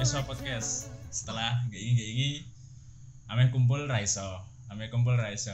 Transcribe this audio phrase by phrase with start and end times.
[0.00, 2.40] Besok podcast setelah kayak gini kayak gini
[3.28, 4.40] ame kumpul raiso
[4.72, 5.52] ame kumpul raiso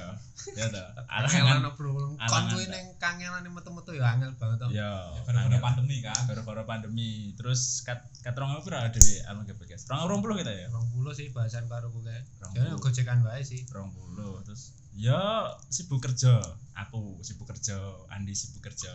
[0.54, 2.14] ya toh Alangan alangan bro.
[2.14, 2.54] tak.
[2.70, 4.70] ning kangelan metu-metu ya angel banget to.
[4.70, 5.58] ya angel.
[5.58, 6.14] pandemi kan.
[6.30, 8.86] gara-gara pandemi terus kat kat rong aku ada
[9.26, 11.82] anu ke podcast rong rong puluh kita ya 20 sih bahasan kowe.
[11.82, 12.78] Rong Jadi puluh.
[12.78, 13.66] gojekan wae sih.
[13.74, 16.38] rong puluh terus ya sibuk kerja
[16.78, 17.82] aku sibuk kerja
[18.14, 18.94] Andi sibuk kerja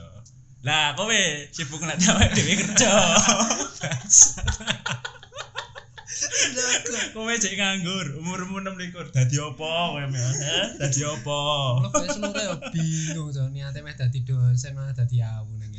[0.64, 1.20] lah kowe
[1.52, 2.88] sibuk awake dhewe kerja
[7.16, 10.68] kowe cek nganggur umurmu 6 likur dadi opo kowe eh?
[10.76, 11.40] dadi opo
[11.80, 15.72] Lo kowe seluruh ya bingung to niate meh dadi dosen malah dadi awu ning.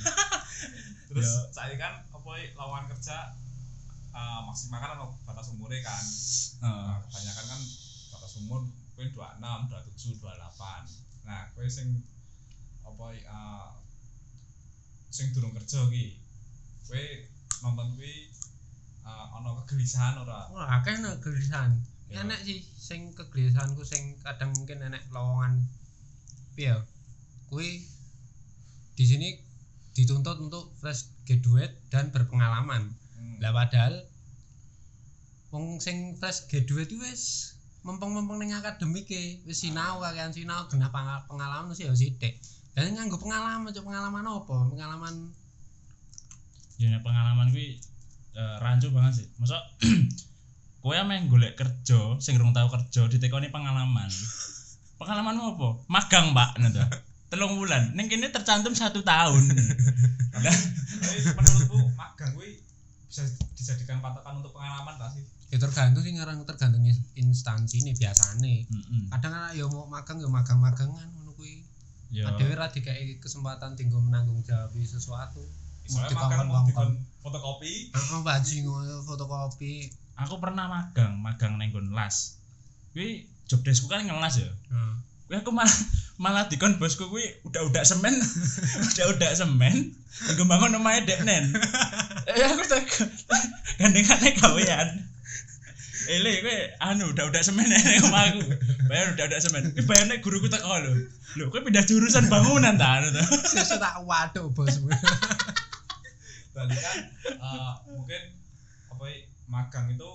[1.12, 1.52] Terus Ya.
[1.52, 3.36] saya kan apa lawan kerja
[4.12, 6.00] eh, maksimal kan ono batas umurnya kan.
[6.64, 6.88] Heeh.
[6.88, 7.60] Nah, kebanyakan kan
[8.16, 8.64] batas umur
[8.96, 11.28] kowe 26, 27, 28.
[11.28, 12.00] Nah, kowe sing
[12.88, 13.68] apa eh,
[15.12, 16.16] sing durung kerja ki.
[16.88, 17.02] Kowe
[17.62, 18.31] nonton kuwi
[19.06, 20.48] eh, ono kegelisahan ora?
[20.54, 21.72] Wah, akeh nek gelisahan.
[22.12, 22.22] Ya.
[22.22, 25.64] Enek sih sing kegelisahanku sing kadang mungkin enek lowongan
[26.52, 26.76] piye ya?
[27.48, 27.84] Kuwi
[28.92, 29.28] di sini
[29.96, 32.92] dituntut untuk fresh graduate dan berpengalaman.
[33.16, 33.36] Hmm.
[33.40, 34.04] Lah padahal
[35.52, 40.88] wong sing fresh graduate itu wis mempeng-mempeng ning akademik e, wis sinau kakean sinau genah
[41.28, 42.40] pengalaman sih ya sithik.
[42.72, 44.56] Dan nganggo pengalaman, cok pengalaman apa?
[44.72, 45.14] Pengalaman
[46.80, 47.76] ya pengalaman kuwi
[48.36, 49.60] eh, rancu banget sih masa
[50.82, 54.10] kowe ameh golek kerja sing rung tau kerja ditekoni pengalaman
[55.00, 56.84] pengalamanmu apa magang pak to
[57.32, 59.40] telung bulan ning kene tercantum satu tahun
[60.32, 62.62] Tapi menurutku magang kuwi
[63.08, 65.24] bisa dijadikan patokan untuk pengalaman tak sih?
[65.52, 68.64] ya tergantung sih ngarang tergantung in- instansi nih biasane.
[68.64, 69.02] Heeh.
[69.12, 71.68] Kadang kan ya mau magang ya magang-magangan ngono kuwi.
[72.08, 75.44] ya Dhewe ra dikai kesempatan tinggal menanggung jawab sesuatu.
[75.86, 76.90] Soalnya magang dikon
[77.22, 79.90] fotokopi, Heeh, bajingan fotokopi.
[80.12, 82.36] aku pernah magang magang neng las
[82.92, 84.92] kuwi job deskku kan ngelas ya Heeh.
[85.26, 85.72] kuwi aku malah
[86.20, 88.12] malah dikon bosku kuwi udah udah semen
[88.92, 89.96] udah udah semen
[90.36, 91.56] gue bangun omahe deknen
[92.28, 92.84] eh aku tak
[93.80, 94.88] gandengane gawean
[96.02, 98.42] Ele kowe anu udah udah semen nek omahku.
[98.90, 99.70] Bayar udah udah semen.
[99.70, 100.98] Kuwi bayarne guruku teko lho.
[101.38, 103.22] Lho kowe pindah jurusan bangunan ta anu to.
[103.46, 104.90] Sesuk tak waduk bosmu.
[106.52, 108.22] berarti kan eh, mungkin
[108.92, 109.18] apa ya,
[109.48, 110.10] magang itu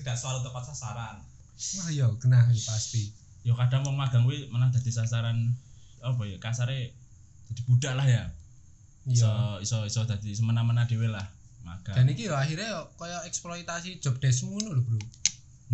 [0.00, 1.16] tidak selalu tepat sasaran.
[1.60, 3.12] Wah ya kena ya pasti.
[3.44, 5.52] Ya kadang wong magang kuwi malah dadi sasaran
[6.00, 6.94] apa ya kasare
[7.52, 8.24] jadi budak lah ya.
[9.10, 9.60] Iso Iya.
[9.64, 11.26] iso iso dadi semena-mena dhewe lah
[11.66, 11.96] magang.
[11.98, 15.00] Dan iki ya akhirnya ya kaya eksploitasi job deskmu ngono lho, Bro.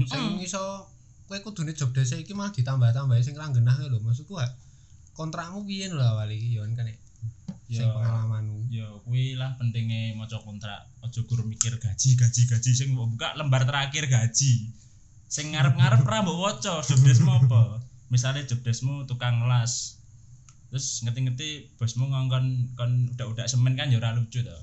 [0.08, 0.42] Sing Mm-mm.
[0.42, 0.90] iso
[1.26, 3.98] kowe kudune job desk iki malah ditambah-tambahi sing ra genah lho.
[4.02, 4.34] Maksudku
[5.14, 6.86] kontrakmu piye lho awal iki ya kan
[7.66, 8.70] nek sing pengalamanmu.
[8.70, 10.86] ya kuwi lah pentingnya maca kontrak.
[11.02, 12.70] Aja gur mikir gaji gaji gaji.
[12.74, 14.70] Sing buka lembar terakhir gaji.
[15.26, 17.82] Sing ngarep-ngarep ra mbok waca job deskmu apa?
[18.10, 19.98] Misalnya job deskmu tukang las.
[20.70, 24.58] Terus ngerti-ngerti bosmu ngongkon kon udah-udah semen kan ya ora lucu to.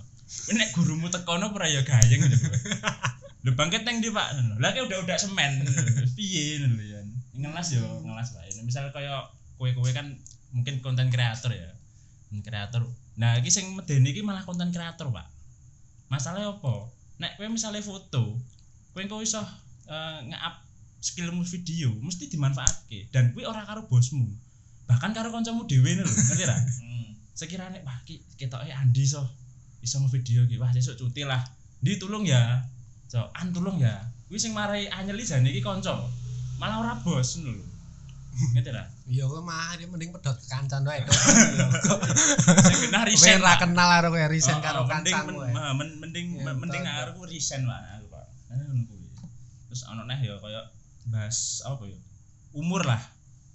[0.55, 2.37] Nek gurumu tekono ora ya gayeng gitu
[3.43, 3.51] lho.
[3.59, 4.59] Bangkit nang ndi Pak?
[4.63, 5.67] Lah kayak udah-udah semen.
[6.15, 7.03] Piye lho ya
[7.33, 9.25] ngelas yo ngelas wae misalnya kaya
[9.57, 10.13] kowe-kowe kan
[10.53, 11.73] mungkin konten kreator ya
[12.41, 12.87] kreator.
[13.19, 15.29] Nah iki sing medeni iki malah konten kreator pak.
[16.09, 16.89] Masalahnya apa?
[17.21, 18.39] Nek kowe misalnya foto
[18.93, 19.41] kowe engko iso
[19.89, 20.55] eh, nge-up
[21.03, 23.13] skillmu video mesti dimanfaatke.
[23.13, 24.25] Dan kuwi ora karo bosmu.
[24.89, 26.57] Bahkan karo kancamu dhewe lho ngerti ra?
[27.39, 29.21] Sekiranya wah ki ketoke Andi iso
[29.83, 30.57] iso ngevideo iki.
[30.57, 31.43] Wah sesuk cuti lah.
[31.83, 32.63] Ndi tulung ya.
[33.11, 33.99] So an tulung ya.
[34.31, 35.93] Kuwi sing marai anyeli jane iki kanca.
[36.57, 37.65] Malah ora bos ngono lho.
[38.57, 43.51] Ngerti ra Ya kowe mah dia mending pedot ke kancan wae sing genah Kowe ra
[43.51, 43.67] Pak.
[43.67, 47.79] kenal karo kowe resign Oh, karo ah, men- mending Ya, mending aku resign Pak.
[47.99, 48.25] Aku Pak.
[48.87, 49.03] Kuwi.
[49.67, 50.71] Terus ono neh ya kaya
[51.11, 51.99] bahas apa ya?
[52.55, 53.01] Umur lah.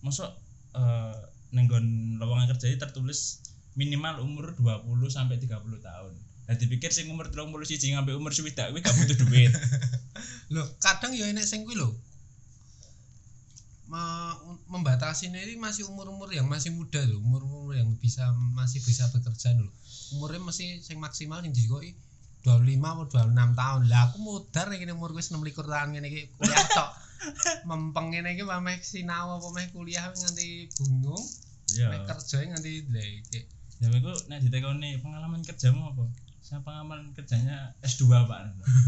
[0.04, 0.28] Masuk
[0.76, 1.16] eh
[1.48, 3.40] nenggon lowongan kerja tertulis
[3.72, 5.48] minimal umur 20 sampai 30
[5.80, 6.12] tahun.
[6.44, 7.56] Nah dipikir sing umur 31
[7.96, 9.52] ngambil umur swidak kuwi gak butuh duit.
[10.52, 11.88] Loh, kadang ya enek sing kuwi lho.
[13.88, 14.36] Me-
[14.68, 19.72] membatasi ini masih umur-umur yang masih muda loh, umur-umur yang bisa masih bisa bekerja loh.
[20.12, 21.96] Umurnya masih sing maksimal sing dikoki
[22.44, 23.80] 25 atau 26 tahun.
[23.88, 26.90] Lah aku mudar nek umur wis 26 tahun ngene iki kuliah tok.
[27.68, 31.24] Mempeng ngene iki meh sinau apa meh kuliah nganti bingung,
[31.72, 32.04] Iya.
[32.04, 33.24] kerja nganti lek
[33.78, 36.04] Ya iku nek ditekoni pengalaman kerjamu apa?
[36.48, 38.40] Saya pengalaman kerjanya S2, Pak.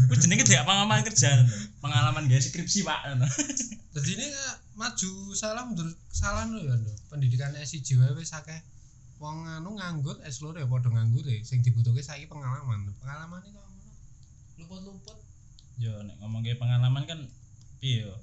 [0.09, 1.45] Kuwi jenenge tidak pengalaman kerja.
[1.77, 3.21] Pengalaman gawe skripsi, Pak.
[3.93, 4.27] Jadi ini
[4.73, 5.69] maju salah
[6.09, 6.93] salah lho ya lho.
[7.13, 8.57] Pendidikan S1 wae wis akeh
[9.21, 11.45] wong anu nganggur S loro ya padha nganggur e.
[11.45, 12.89] Sing dibutuhke saiki pengalaman.
[12.97, 13.77] Pengalaman iki ngono.
[14.57, 15.17] Luput-luput.
[15.81, 17.25] yo nek ngomong ke pengalaman kan
[17.81, 18.13] piye yo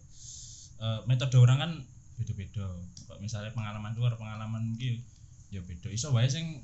[0.78, 1.72] Eh, metode orang kan
[2.14, 2.70] beda-beda
[3.10, 5.02] kok misalnya pengalaman luar pengalaman iki
[5.50, 6.62] ya beda iso wae sing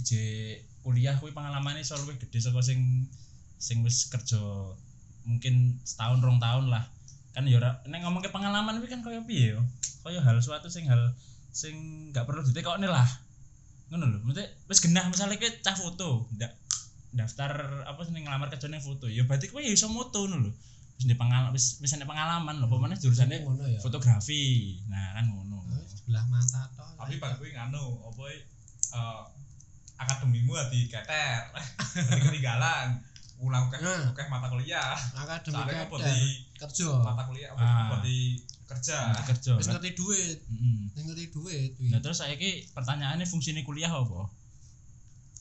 [0.00, 3.10] ije kuliah kuwi pengalamannya iso luwih gede saka sing
[3.58, 4.38] sing wis kerja
[5.26, 6.86] mungkin setahun rong tahun lah.
[7.34, 9.60] Kan ya nek ngomong ke pengalaman kuwi kan kaya piye yo?
[10.06, 11.10] Kaya hal suatu sing hal
[11.50, 11.74] sing
[12.14, 13.04] gak perlu ditekokne lah.
[13.90, 16.54] Ngono lho mesti wis genah misalnya ke cah foto ndak
[17.10, 19.10] daftar apa sih ngelamar kerja ning foto.
[19.10, 20.52] Ya berarti kowe ya iso moto ngono lho.
[21.02, 23.82] Wis di pengalaman wis wis pengalaman lho pemane jurusannya ngono ya.
[23.82, 24.78] fotografi.
[24.86, 25.66] Nah kan ngono.
[25.90, 28.40] Sebelah mata toh tapi bar kuwi nganu apa eh
[29.96, 31.40] akademimu di keter
[32.10, 33.00] di ketinggalan.
[33.36, 34.16] Ulang ke Nah.
[34.16, 34.96] ke mata kuliah.
[35.12, 36.20] Akademi soalnya apa kader di
[36.56, 36.88] kerja.
[37.04, 38.00] mata kuliah apa Ah.
[38.00, 39.12] di kerja.
[39.22, 40.38] Kerja wis ngerti duit.
[40.40, 40.78] Heeh.
[40.90, 44.28] wis ngerti duit Nah terus saiki pertanyaannya fungsinya kuliah apa?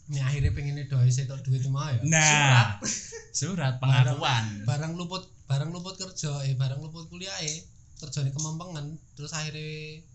[0.05, 1.97] ini akhirnya pengen do setok duit mah ya?
[2.05, 2.77] Nah,
[3.33, 3.73] surat.
[3.81, 4.61] Pengakuan.
[4.61, 7.65] barang luput barang luput kerja eh barang luput kuliah eh
[7.97, 8.85] kerjane kemempengan
[9.17, 10.05] terus akhirnya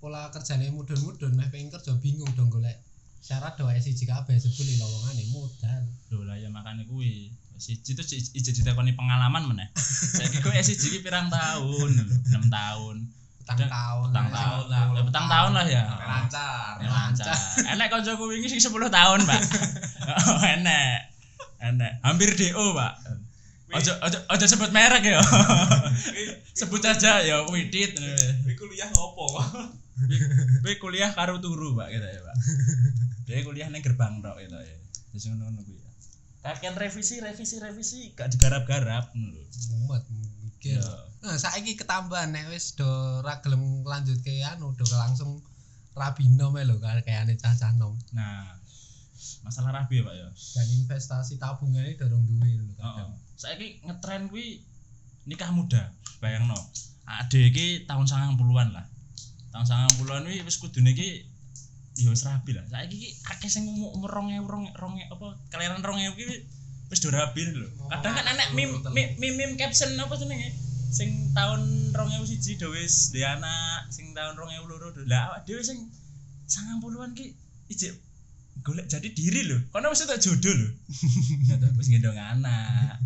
[0.00, 2.76] pola kerjane mudun-mudun meh pengen kerja bingung dong golek
[3.20, 7.30] syarat doa SIJ kabeh sebeli lowongane modal Lho lah ya makane kuwi.
[7.60, 8.02] Siji itu
[8.32, 9.68] ije ditakoni pengalaman meneh.
[10.16, 12.96] Saiki kowe siji iki pirang tahun lho, 6 tahun.
[13.40, 14.38] petang tahun petang lah.
[14.38, 14.82] tahun lah.
[14.94, 15.84] Ya, petang tahun lah ya.
[15.84, 17.34] Lancar Ya, lancar.
[17.76, 19.40] Enek kancaku wingi sing 10 tahun, Pak.
[20.10, 21.06] Oh, enek.
[21.60, 21.92] Enek.
[22.02, 22.92] Hampir DO, Pak.
[23.70, 25.22] Ojo ojo ojo sebut merek ya.
[26.58, 27.94] sebut aja ya Widit.
[28.42, 29.30] Kuwi kuliah ngopo
[30.60, 32.36] Kowe kuliah karo turu, Pak, gitu ya, Pak.
[33.24, 34.76] Dia kuliah ning gerbang tok gitu ya.
[35.10, 35.76] Wis ngono-ngono kuwi.
[35.76, 35.90] ya.
[36.40, 39.40] Kakean revisi, revisi, revisi gak digarap-garap ngono
[39.76, 40.04] mumet
[40.40, 40.84] mikir Ya.
[41.20, 42.84] nah saiki ketambahan nek wis do
[43.20, 45.40] ra gelem lanjutke anu do langsung
[45.92, 48.56] rabino me lho kayane cah-cah nom Nah,
[49.40, 50.28] masalah rabi ya, Pak ya.
[50.28, 52.76] dan investasi tabungannya dorong duwe lho Heeh.
[52.76, 54.64] kadang Saiki ngetren kuwi
[55.24, 55.92] nikah muda.
[56.20, 56.56] Bayangno.
[57.04, 58.84] Ade iki tahun 90-an lah.
[59.50, 61.26] Tahun 90-an kuwi wis kudune iki
[61.98, 62.64] ya wis rabi lah.
[62.70, 66.26] Saiki iki akeh sing umur umur 2000 2000 2000 apa kelahiran 2000 iki
[66.90, 67.66] wis do rabi lho.
[67.90, 70.54] Kadang kan anak meme meme, meme caption apa jenenge?
[70.90, 75.00] Sing tahun 2001 do wis duwe anak, sing tahun 2002 do.
[75.06, 75.78] Lah awak dhewe sing
[76.50, 77.34] 90-an ki
[77.70, 77.94] ijek
[78.66, 79.58] golek jadi diri lho.
[79.74, 80.68] Kono wis tak jodoh lho.
[81.46, 82.98] Ya tak wis ngendong anak.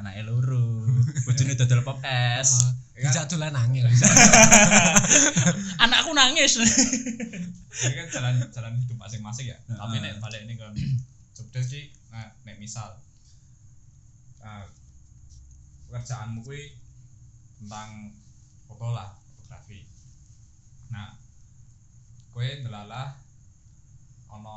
[0.00, 0.88] Anake loro,
[1.28, 2.56] bojone dodol pop es.
[2.96, 3.84] bisa dolan angin.
[5.84, 6.56] Anakku nangis.
[6.56, 9.56] ini kan jalan jalan hidup masing-masing ya.
[9.68, 10.64] Tapi nek balik ini ke
[11.36, 12.96] jobdesk ki nah, nek misal
[14.40, 14.64] uh,
[15.88, 16.72] pekerjaanmu kuwi
[17.60, 18.16] tentang
[18.64, 19.84] foto lah fotografi.
[20.92, 21.12] Nah
[22.32, 23.20] kowe ndelalah
[24.32, 24.56] ana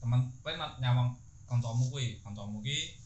[0.00, 1.16] temen kowe na- nyawang
[1.48, 2.20] kancamu kuwi.
[2.20, 2.99] Kancamu ki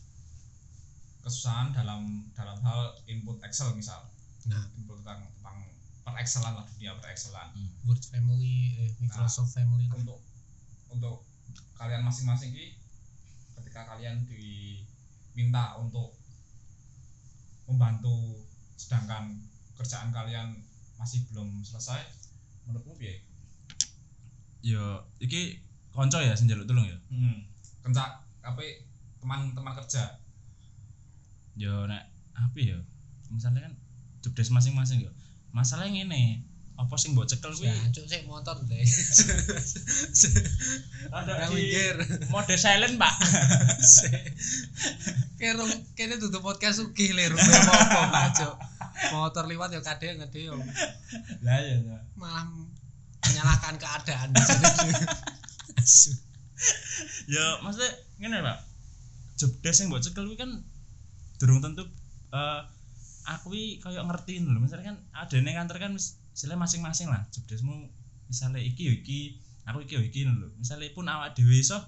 [1.24, 4.04] kesusahan dalam dalam hal input Excel misal
[4.44, 5.58] nah input tentang tentang
[6.04, 7.48] per Excelan lah dunia per Excelan
[7.88, 9.96] Word family eh, Microsoft family lah.
[9.96, 10.20] untuk
[10.92, 11.24] untuk
[11.80, 12.76] kalian masing-masing ki
[13.56, 16.12] ketika kalian diminta untuk
[17.64, 18.44] membantu
[18.76, 19.40] sedangkan
[19.74, 20.60] kerjaan kalian
[21.00, 22.04] masih belum selesai
[22.68, 23.24] menurutmu piye?
[24.60, 25.58] Yo iki
[25.90, 26.96] konco ya sing njaluk tulung ya.
[27.08, 27.48] Hmm.
[27.80, 28.60] Kencak apa
[29.20, 30.20] teman-teman kerja
[31.54, 32.78] Yo nek apa ya?
[33.30, 33.74] Misalnya kan
[34.22, 35.10] jobdesk masing-masing yo.
[35.54, 36.42] Masalahnya ngene,
[36.74, 38.82] apa sing mbok cekel kuwi Jancuk sik motor deh.
[41.14, 41.94] ada mikir.
[42.34, 43.14] mode silent, Pak.
[45.38, 45.62] Kero
[45.94, 48.54] kene tutup podcast sugih le rumah apa bacok.
[49.14, 50.58] Motor liwat ya kadhe ngede yo.
[51.46, 51.78] Lah ya.
[52.18, 52.50] Malah
[53.22, 54.30] menyalahkan keadaan.
[57.28, 58.58] Ya maksudnya ngene, Pak.
[59.36, 60.50] Jobdesk sing mbok cekel kuwi kan
[61.44, 61.84] durung tentu
[62.34, 62.60] eh
[63.24, 64.60] aku kaya ngerti lho.
[64.60, 67.88] Misalnya kan adene kantor kan istilahnya masing-masing lah jobdeskmu
[68.28, 70.52] misalnya iki yo iki aku iki yo iki lho.
[70.60, 71.80] Misalnya pun awak dhewe iso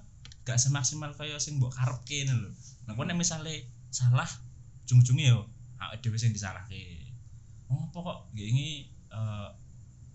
[0.46, 2.50] gak semaksimal kaya sing mbok karepke lho.
[2.86, 4.28] Nah, nek misale salah
[4.86, 5.50] ujung-ujunge yo
[5.82, 7.04] awake dhewe sing disalahke.
[7.66, 9.48] Oh, apa kok ngene eh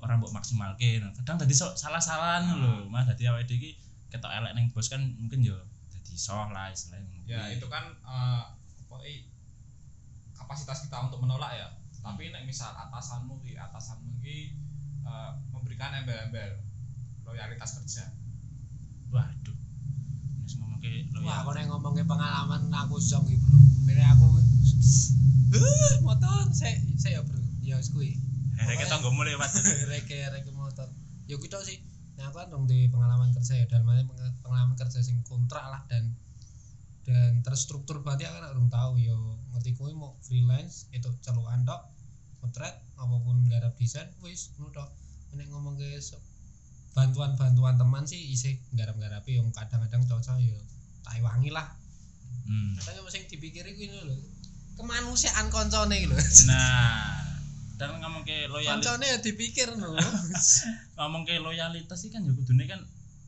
[0.01, 0.97] ora mbok maksimalke.
[1.03, 2.87] Nah, kadang dadi so, salah-salahan lho.
[2.89, 3.71] Mas dadi awake dhewe iki
[4.09, 5.55] ketok elek ning bos kan mungkin yo
[5.91, 7.19] dadi soh lah istilahnya.
[7.29, 8.43] ya itu kan eh,
[8.87, 9.30] apa i-
[10.51, 11.71] kapasitas kita untuk menolak ya
[12.03, 14.51] tapi nek misal atasanmu ki atasanmu ki
[15.07, 16.59] eh, memberikan embel-embel
[17.23, 18.11] loyalitas kerja
[19.15, 19.55] Waduh.
[20.43, 23.59] Wis ngomong ke Wah, aku nek ngomongke pengalaman aku zong iki, Bro.
[23.87, 24.27] Bene aku
[25.51, 27.43] Uh, motor sik sik ya, Bro.
[27.59, 28.15] Ya wis kuwi.
[28.55, 29.51] Hereke tanggomu lewat.
[29.91, 30.87] reke reke motor.
[31.27, 31.83] Ya kuwi tok sih.
[32.15, 35.63] Nah, aku kan dong di pengalaman kerja ya dalam arti peng- pengalaman kerja sing kontrak
[35.67, 36.15] lah dan
[37.11, 39.37] dan terstruktur berarti aku kan urung tahu yo.
[39.51, 41.91] Ngerti kuwi mau freelance itu celukan tok
[42.39, 44.89] potret apa pun garap desain wis ngono tok.
[45.35, 45.99] Nek ngomong ke
[46.91, 50.55] bantuan-bantuan teman sih isih garap-garapi yang kadang-kadang cocok yo.
[51.03, 51.67] Tak wangi lah.
[52.41, 52.73] Hmm.
[52.79, 54.15] kadang yang sing dipikiri kuwi lho
[54.79, 56.17] kemanusiaan koncone iki lho.
[56.49, 57.21] Nah,
[57.77, 59.93] dan ngomong ke loyalitas koncone ya dipikir no.
[60.97, 62.81] Ngomong ke loyalitas sih kan ya kudune kan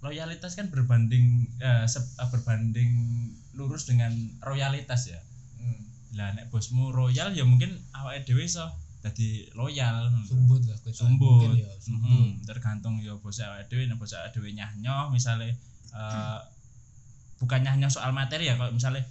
[0.03, 2.91] loyalitas kan berbanding eh, se- eh, berbanding
[3.53, 5.19] lurus dengan royalitas ya.
[5.61, 5.81] Hmm.
[6.17, 8.65] Lah nek bosmu royal ya mungkin awake dhewe iso
[9.03, 10.07] dadi loyal.
[10.23, 11.59] sumbut lah Sumbut.
[11.59, 15.59] ya sumbut Mm-mm, tergantung ya bos awake dhewe nek bos awake dhewe nyah-nyoh misale
[15.93, 16.39] eh
[17.43, 19.03] bukan nyah-nyoh soal materi ya kalau misale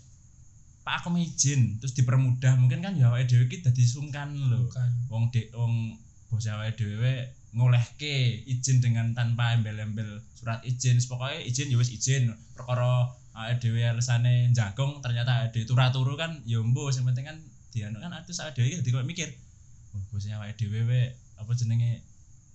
[0.83, 4.67] Pak aku mau izin terus dipermudah mungkin kan ya awake dhewe iki dadi sungkan lho.
[4.67, 5.95] bukan wong dek wong
[6.33, 12.33] bos awake dhewe ngolehke izin dengan tanpa embel-embel surat izin pokoknya izin ya wis izin
[12.57, 17.39] perkara dhewe alesane jagong ternyata ada turu-turu kan ya mbo penting kan
[17.73, 19.29] dianu kan atus dhewe iki dadi mikir
[19.97, 21.01] oh bos awake dhewe we
[21.41, 22.05] apa jenenge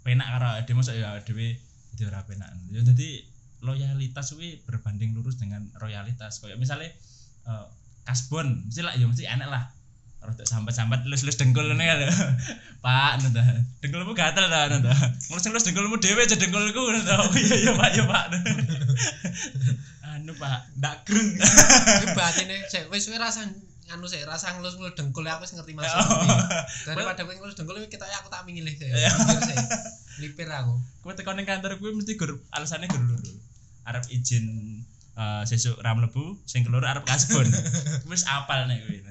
[0.05, 1.57] penak karo dhewe mosok ya dhewe
[1.97, 2.53] dadi ora penak.
[2.69, 3.25] Ya dadi
[3.65, 6.37] loyalitas kuwi berbanding lurus dengan royalitas.
[6.45, 6.93] Kayak misalnya
[7.49, 7.65] eh,
[8.05, 9.63] kasbon mesti lah ya mesti enak lah.
[10.17, 12.01] Rada sambat-sambat lus-lus dengkul ngene kan
[12.85, 13.41] Pak ngono ta.
[13.81, 14.93] Dengkulmu gatel ta ta.
[15.33, 17.17] Ngelus-ngelus dengkulmu dhewe aja dengkulku ta.
[17.17, 18.25] Oh iya iya Pak iya Pak
[20.17, 20.73] anu Pak.
[20.81, 23.45] Ndak greng Iki batine sik wis wis rasa
[23.87, 26.01] anu sik rasa ngelus-ngelus dengkul aku wis ngerti maksud
[26.89, 29.13] daripada kowe ngelus dengkul ketok aku tak mingilih sik Iya.
[30.17, 30.81] Lipir aku.
[31.05, 33.31] Kowe teko ning kantor kuwi mesti gur alasane gur loro
[33.87, 34.45] arep izin
[35.15, 37.47] eh, sesuk ra mlebu sing keloro arep kasbon.
[38.11, 39.05] Wis apal nek kuwi.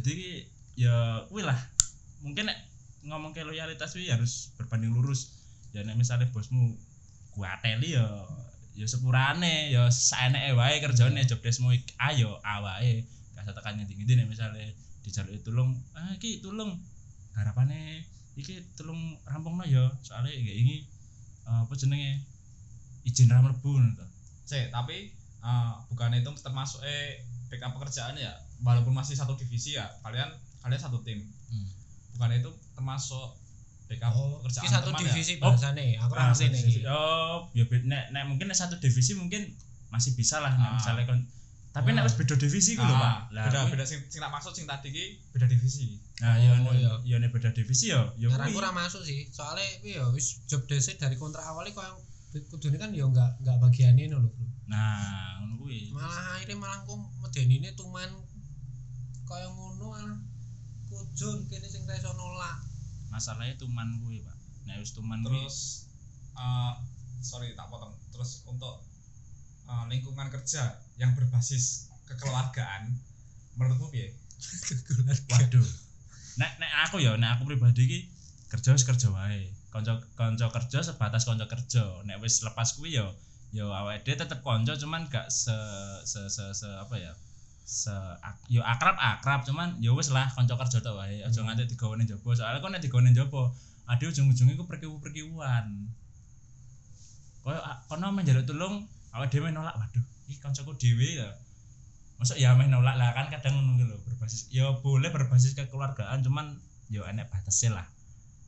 [0.00, 1.58] Jadi ya kuwi lah.
[2.24, 2.58] Mungkin nek
[3.06, 5.36] ngomong ke loyalitas kuwi harus berbanding lurus.
[5.76, 6.74] Ya nek misalnya bosmu
[7.38, 8.26] kuateli ya
[8.78, 11.90] ya sepurane ya saeneke wae kerjane job deskmu iki.
[11.98, 13.02] Ayo awake
[13.34, 16.78] gak tekan ngendi-ngendi nek misale dijaluki tulung ah iki tulung.
[17.34, 18.06] Harapane
[18.38, 20.86] iki tulung rampungno ya soalnya gak ini
[21.50, 22.22] eh, apa jenenge?
[23.02, 24.06] Izin ra mlebu ngono
[24.48, 25.10] tapi
[25.42, 28.30] eh, bukan itu termasuk eh backup pekerjaan ya.
[28.62, 30.30] Walaupun masih satu divisi ya kalian
[30.62, 31.18] kalian satu tim.
[31.50, 31.66] Hmm.
[32.18, 33.38] bukan itu termasuk
[33.86, 34.10] backup
[34.48, 35.40] pekerjaan iki satu teman divisi Oh.
[35.46, 39.12] bahasane aku ora Ah, ngerti nek iki Oh, ya nek nek mungkin nek satu divisi
[39.12, 39.42] mungkin
[39.88, 40.74] masih bisa lah nek Ah.
[40.74, 41.20] misalnya kon
[41.68, 42.08] tapi nek Ah.
[42.08, 43.04] wis beda divisi ya ku lho, Pak.
[43.04, 46.50] Ah, Lah, beda beda sing sing tak maksud sing tadi ki beda divisi Nah, ya
[46.58, 46.92] Oh, iya.
[47.04, 48.50] ya nek beda divisi ya ya Nah, kuwi.
[48.50, 49.28] aku ora masuk sih.
[49.28, 51.98] Soalnya kuwi ya wis job desk dari kontrak awalnya kok yang
[52.44, 54.32] kudune kan ya enggak enggak bagiane lho, Bro.
[54.66, 55.92] Nah, ngono kuwi.
[55.92, 58.10] Malah akhirnya malah kok medenine tuman
[59.24, 60.16] kaya ngono malah
[60.86, 62.64] kujun kene sing iso nolak.
[63.08, 64.36] Masalahnya tuman kuwi, Pak.
[64.68, 65.56] Nek wis terus
[66.36, 66.72] eh,
[67.24, 68.84] sorry tak potong terus untuk
[69.64, 72.92] eh, lingkungan kerja yang berbasis kekeluargaan
[73.56, 74.12] menurutmu piye
[75.34, 75.66] waduh.
[76.38, 77.98] Nek nek aku ya, nek aku pribadi iki
[78.46, 79.50] kerja wis kerja wae.
[79.74, 82.04] Kanca kanca kerja sebatas kanca kerja.
[82.06, 83.10] Nek wis lepas kuwi ya
[83.50, 85.56] ya awake dhewe tetep kanca cuman gak se
[86.04, 87.16] se se, se apa ya?
[87.68, 87.92] se
[88.24, 91.52] ak- yo akrab akrab cuman yo wis lah kanca kerja tok wae aja Hmm.
[91.52, 93.52] nganti digawane njaba soalnya kok nek digawane njaba
[93.88, 95.66] ade ujung-ujungnya ku perkiwu-perkiwuan.
[97.40, 98.84] Koyo a- kono meh njaluk tulung
[99.16, 101.28] awake dhewe nolak waduh iki kancaku dhewe ya.
[102.20, 106.60] Masuk ya meh nolak lah kan kadang ngono loh berbasis ya boleh berbasis kekeluargaan cuman
[106.92, 107.86] yo enek batasnya lah.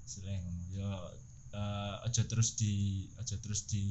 [0.04, 0.90] Selain ngono yo
[1.56, 3.85] eh, aja terus di aja terus di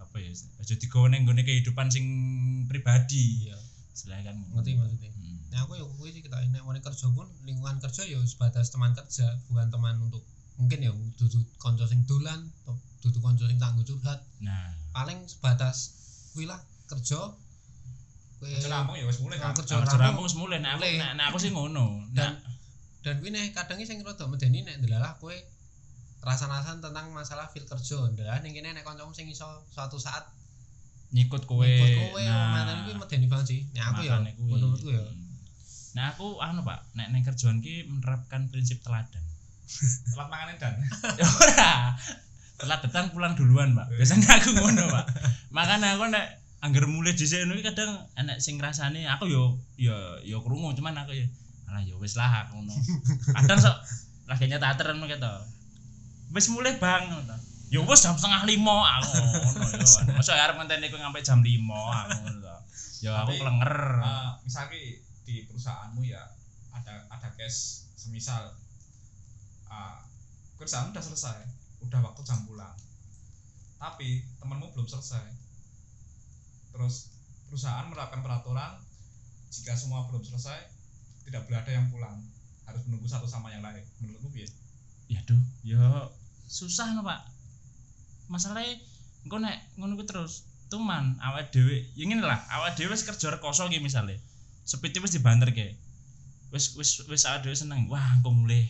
[0.00, 2.06] apa ya aja digawe ning nggone kehidupan sing
[2.64, 3.52] pribadi.
[3.52, 3.58] Iya,
[3.92, 5.10] selain kan ngerti maksudnya.
[5.12, 5.36] Hmm.
[5.52, 8.92] Nah, aku ya kuwi sih kita nek mau kerja pun lingkungan kerja ya sebatas teman
[8.96, 10.22] kerja, bukan teman untuk
[10.58, 14.18] mungkin ya dudu kanca sing dolan, atau dudu kanca sing tangguh curhat.
[14.42, 14.74] nah.
[14.90, 15.94] Paling sebatas
[16.34, 16.58] kuwi lah
[16.90, 17.30] kerja.
[18.38, 19.54] Kowe kerja rampung ya wis mulai kan?
[19.54, 20.02] Nah, kerja kerja rampung.
[20.02, 20.58] rampung wis mulai.
[20.58, 22.10] Nah aku nah, nah aku sih ngono.
[22.10, 22.34] Nah.
[22.34, 22.38] Dan-
[23.06, 25.32] dan kuwi nek kadang sing rada medeni nek ndelalah kowe
[26.18, 28.10] rasan-rasan tentang masalah feel kerja.
[28.10, 30.26] Ndelalah ning kene nek kancamu sing iso suatu saat
[31.14, 31.62] nyikut kowe.
[31.62, 32.50] nah.
[32.50, 33.60] mantan kuwi medeni banget sih.
[33.70, 35.06] Nek aku ya menurutku ya.
[35.94, 39.27] Nah aku anu pak nek nek kerjaan ki menerapkan prinsip teladan
[40.14, 40.74] telat mangan dan
[41.20, 41.72] Ya ora.
[42.58, 45.04] Telat datang pulang duluan pak biasanya aku ngono pak
[45.54, 46.26] makanya aku nek
[46.58, 49.94] angger mulai dhisik ngono iki kadang enek sing ngrasani aku yo yo
[50.26, 51.26] yo krungu cuman aku ya
[51.70, 52.74] alah yo wis lah aku ngono.
[53.36, 53.76] Kadang sok
[54.26, 55.32] lagi nyetater ngono gitu
[56.34, 57.36] wis mulai bang ngono
[57.70, 59.86] yo wis jam setengah lima aku ngono yo.
[60.18, 62.54] Masa arep ngenteni kowe sampai jam lima aku ngono
[63.06, 63.74] yo aku Tapi, klenger.
[64.02, 64.78] Eh, misalnya
[65.22, 66.24] di perusahaanmu ya
[66.74, 68.50] ada ada case semisal
[70.58, 72.74] kerjaanmu udah selesai udah waktu jam pulang.
[73.78, 75.22] Tapi temanmu belum selesai.
[76.74, 77.14] Terus
[77.46, 78.82] perusahaan menerapkan peraturan
[79.48, 80.58] jika semua belum selesai
[81.28, 82.18] tidak boleh ada yang pulang.
[82.66, 83.80] Harus menunggu satu sama yang lain.
[84.02, 84.48] Menurutmu piye?
[85.08, 85.40] Ya duh.
[85.62, 85.80] Yo
[86.50, 87.22] susah no pak.
[88.28, 88.76] Masalahnya
[89.24, 93.64] engko nek ku terus tuman awak dhewe ya ngene lah awak dhewe wis kerja rekoso
[93.70, 94.20] iki misale.
[94.68, 95.78] Sepiti wis dibanterke
[96.52, 97.88] wis wis wis awak dhewe seneng.
[97.88, 98.68] Wah engko mulai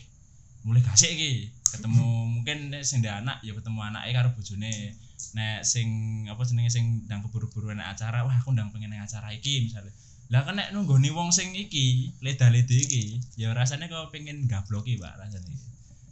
[0.61, 1.31] mulai gasik iki
[1.65, 4.97] ketemu mungkin nek sing ndek anak ya ketemu anake karo bojone
[5.31, 5.87] nek sing
[6.25, 9.93] apa jenenge sing ndang keburu-buru enak acara wah aku ndang pengen nang acara iki misalnya
[10.29, 13.03] lah kan nek nunggoni wong sing iki leda-lede iki
[13.35, 15.53] ya rasanya kok pengen gabloki pak rasanya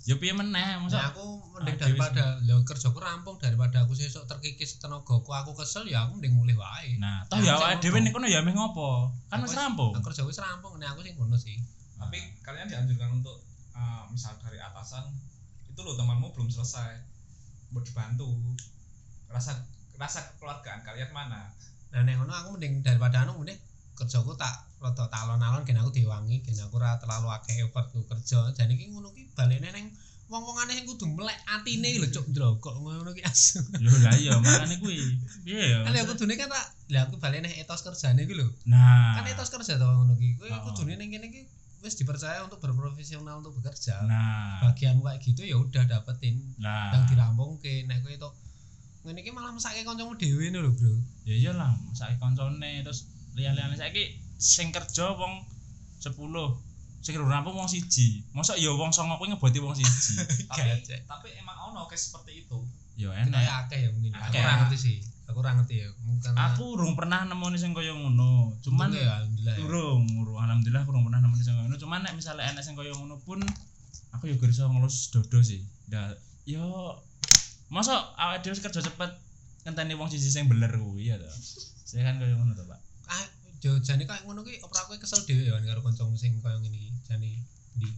[0.04, 4.24] ya piye meneh masa Nah, aku mending Ah, daripada lho kerjaku rampung daripada aku sesuk
[4.24, 6.96] terkikis tenagaku aku kesel ya aku mending mulih wae.
[6.96, 8.04] Nah, toh Nah, ya awake dhewe ngomong.
[8.08, 9.12] ning kono ya meh ngopo?
[9.28, 9.92] Kan Aku wis wis- rampung.
[9.92, 11.60] Aku kerja wis rampung, nek aku sing ngono sih.
[11.98, 13.36] tapi kalian dianjurkan untuk
[13.78, 15.06] uh, misal dari atasan
[15.70, 16.98] itu loh temanmu belum selesai
[17.70, 18.26] mau dibantu
[19.30, 19.62] rasa
[20.02, 21.54] rasa kekeluargaan kalian mana
[21.88, 23.56] Nah, nek ngono aku mending daripada anu mending
[23.98, 28.04] kerjaku tak rada tak alon-alon gen aku diwangi, gen aku ora terlalu akeh effort ku
[28.06, 28.52] kerja.
[28.54, 29.90] Jan iki ngono ki balene ning
[30.28, 33.64] wong-wongane sing kudu melek atine lho cuk ndrokok ngono ki asu.
[33.80, 35.00] Lho lah iya makane kuwi.
[35.48, 35.80] Piye ya?
[35.88, 38.48] Kan ya kudune kan tak lah aku balene etos kerjane ki lho.
[38.70, 39.18] Nah.
[39.18, 40.38] Kan etos kerja to ngono ki.
[40.44, 40.62] Oh.
[40.70, 41.42] kudune ning kene ki
[41.80, 44.02] wis dipercaya untuk berprofesional untuk bekerja.
[44.04, 44.60] Nah.
[44.64, 46.90] Bagian kayak gitu ya udah dapetin Nah.
[46.92, 48.34] yang dirampungke nek kowe tok
[49.02, 51.00] ngene iki malah mesake kancamu dhewe lho, Bro.
[51.24, 54.04] Ya iyalah, saiki koncone terus liya-liyane saiki
[54.36, 55.46] sing kerja wong
[55.98, 56.12] 10
[57.00, 58.26] sing rampung wong siji.
[58.32, 60.20] Mosok ya wong 9 kuwi ngeboti wong siji.
[60.50, 62.60] tapi tapi emang ono case seperti itu
[62.98, 63.70] Ya Kayak enak.
[63.70, 64.12] akeh ya mungkin.
[64.12, 64.42] Aku Akeh.
[64.42, 64.98] ora ngerti sih.
[65.28, 65.90] Aku ora ngerti ya.
[66.08, 68.56] Mungkin Aku urung pernah nemoni sing kaya ngono.
[68.64, 69.56] Cuman ya alhamdulillah.
[69.60, 69.64] ya.
[69.68, 71.76] urung, urung alhamdulillah urung pernah nemoni sing kaya ngono.
[71.76, 73.44] Cuman nek misalnya enek sing kaya ngono pun
[74.16, 75.62] aku ya gak iso ngelus dodo sih.
[75.92, 76.16] Ndak
[76.48, 76.64] yo
[77.68, 79.12] masa awake dhewe kerja cepet
[79.68, 81.28] ngenteni wong siji sing beler kuwi ya to.
[81.84, 82.80] Saya kan kaya ngono to, Pak.
[83.12, 83.28] Ah,
[83.60, 86.92] jane kayak ngono ki opera kowe kesel dhewe ya karo kancamu sing kaya ngene iki.
[87.04, 87.44] Jane
[87.76, 87.92] ndi?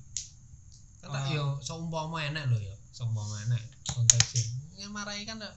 [1.06, 1.34] Kan tak Ah.
[1.38, 2.74] yo seumpama enek lho ya.
[2.90, 4.42] Seumpama enek konteksnya.
[4.82, 5.54] Ya marahi kan tak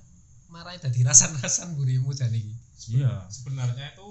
[0.53, 2.53] marahi dadi rasan-rasan burimu iki.
[2.93, 3.25] Iya.
[3.27, 4.09] sebenarnya itu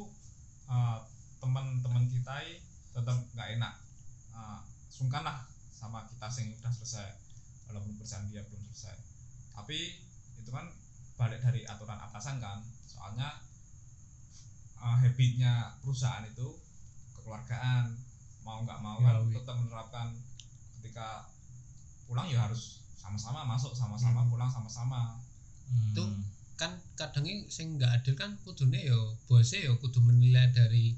[0.66, 0.98] uh,
[1.38, 2.58] teman-teman kita ini
[2.92, 3.74] tetap nggak enak
[4.34, 7.08] uh, sungkan lah sama kita sing udah selesai
[7.70, 8.98] walaupun pekerjaan dia belum selesai
[9.52, 10.02] tapi
[10.38, 10.66] itu kan
[11.16, 13.30] balik dari aturan atasan kan soalnya
[14.78, 16.58] uh, habitnya perusahaan itu
[17.16, 17.94] kekeluargaan
[18.42, 19.34] mau nggak mau kan Ya, wi.
[19.38, 20.08] tetap menerapkan
[20.82, 21.30] ketika
[22.10, 24.30] pulang ya harus sama-sama masuk sama-sama Hmm.
[24.30, 25.02] pulang sama-sama
[25.72, 25.96] Hmm.
[25.96, 26.12] Tuh.
[26.62, 30.94] Kan kadang ini sing nggak adil kan kudune yo bose yo kudu menilai dari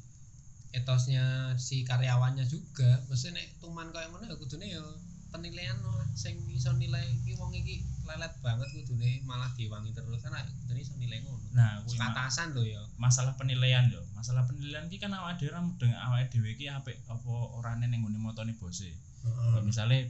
[0.76, 3.00] etosnya si karyawannya juga.
[3.08, 4.84] Mesti nek tuman kayak ngono ya kudune yo
[5.32, 6.04] penilaian lah.
[6.18, 10.20] Sing iso nilai iki wong iki lelet banget kudune malah diwangi terus.
[10.20, 11.46] Kan kudune iso nilai ngono.
[11.54, 12.82] Nah, kuwi ma- atasan lho ya.
[13.00, 14.02] Masalah penilaian yo.
[14.18, 18.20] Masalah penilaian ki kan awake dhewe mudeng awake dhewe ki apik apa orane ning nggone
[18.20, 18.90] motone bose.
[19.24, 20.10] Kayak misale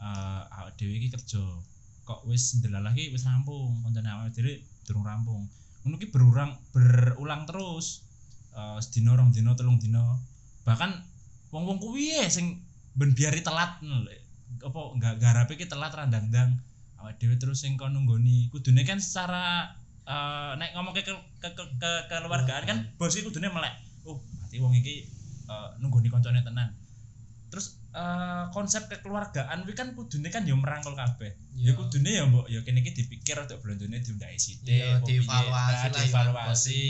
[0.00, 1.44] eh awake dhewe iki kerja.
[2.08, 5.46] Kok wis ndelalah ki wis rampung, koncone awake dhewe durung rampung.
[5.86, 8.02] Ngono ki berulang berulang terus.
[8.50, 10.18] Eh sedina rong dina telung dina.
[10.66, 10.90] Bahkan
[11.54, 12.66] wong-wong kuwi ya sing
[12.98, 13.78] ben biari telat.
[14.60, 16.58] Apa enggak garape ki telat randang-dang.
[16.98, 18.50] Awake dhewe terus sing kon nunggoni.
[18.50, 19.72] Kudune kan secara
[20.04, 23.78] eh nek ngomong ke, ke, ke, ke- ke- keluargaan kan bos iki kudune melek.
[24.02, 25.06] Oh, berarti wong iki
[25.48, 26.76] eh, nunggoni koncone tenan.
[27.48, 31.34] Terus eh, konsep kekeluargaan kuwi kan kudune kan ya merangkul kabeh.
[31.54, 31.72] Ya Iya.
[31.74, 34.70] kudune ya mbok ya kene iki dipikir untuk blondone diundake sithik.
[34.70, 36.84] Iya, dievaluasi Nah, lah, dievaluasi.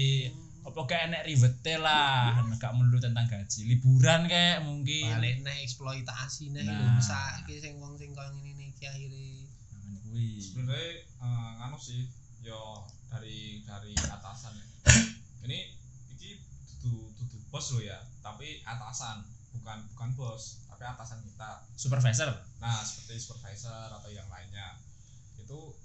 [0.61, 3.65] Apa gak enek ribete lah, gak melulu tentang gaji.
[3.67, 5.09] Liburan kayak mungkin.
[5.11, 6.77] balik nek eksploitasi nek Nah.
[6.77, 10.37] lho saiki sing wong sing kaya ngene iki akhire Nah, kuwi.
[10.37, 12.05] sebenarnya eh, nganu sih
[12.41, 14.65] yo dari dari atasan ya.
[15.45, 15.73] ini
[16.11, 16.45] iki
[16.79, 21.69] dudu bos lo ya tapi atasan bukan bukan bos tapi atasan kita.
[21.77, 22.33] Supervisor.
[22.57, 24.81] nah seperti supervisor atau yang lainnya.
[25.37, 25.77] Itu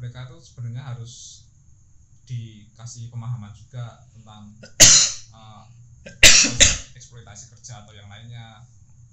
[0.00, 1.44] mereka tuh sebenarnya harus
[2.24, 4.56] dikasih pemahaman juga tentang
[6.24, 8.64] konsep eksploitasi kerja atau yang lainnya.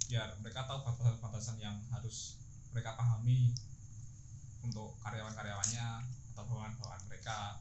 [0.07, 2.39] Biar mereka tahu batasan-batasan yang harus
[2.71, 3.51] mereka pahami
[4.63, 7.59] untuk karyawan-karyawannya atau bawahan-bawahan mereka.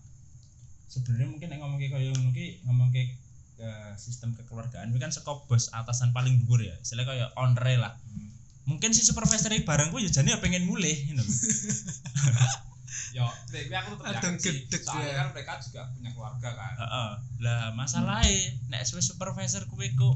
[0.86, 2.14] Sebenarnya mungkin ngomong kayak
[2.62, 3.18] ngomong kayak
[3.60, 6.74] eh, sistem kekeluargaan kuwi kan saka bos atasan paling dhuwur ya.
[6.80, 7.94] Istilahnya kaya onre lah.
[8.00, 8.32] Hmm.
[8.66, 11.32] Mungkin si supervisor iki barang kuwi ya jane ya pengen mulih ngono lho.
[13.10, 15.18] yo tapi aku tetap Adang yakin sih gedeg soalnya ya.
[15.18, 17.10] kan mereka juga punya keluarga kan Heeh.
[17.42, 20.14] Lah masalahnya nek suwe supervisor kuwi ku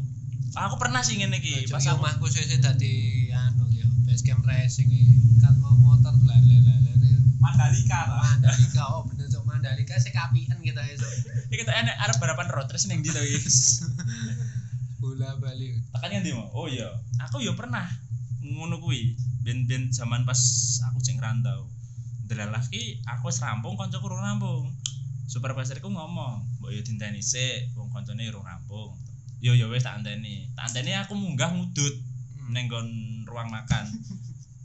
[0.55, 4.87] aku pernah sih ngene iki pas aku omahku sesuk dadi anu ya base camp racing
[5.43, 6.15] kan mau motor
[7.43, 8.64] Mandalika lah Mandalika bener cok
[10.25, 11.13] Kapian kita esuk
[11.53, 13.45] iki kita enek arep balapan road race ning ndi to iki.
[15.05, 15.85] bola-balik.
[15.93, 16.89] tekan ngendi mau oh iya.
[17.29, 17.85] Aku yo pernah.
[18.41, 19.13] Ngono kuwi.
[19.45, 20.41] Ben-ben zaman pas
[20.89, 21.69] aku cek ngrantau
[22.25, 24.73] delalah ki aku wis rampung kancaku urung rampung.
[25.29, 28.97] Supervisorku ngomong mbok yo dinteni sik wong kancane urung rampung.
[29.45, 30.49] Yo yo wis tak anteni.
[30.57, 31.95] Tak anteni aku munggah ngudut
[32.49, 32.89] ning nggon
[33.29, 33.85] ruang makan.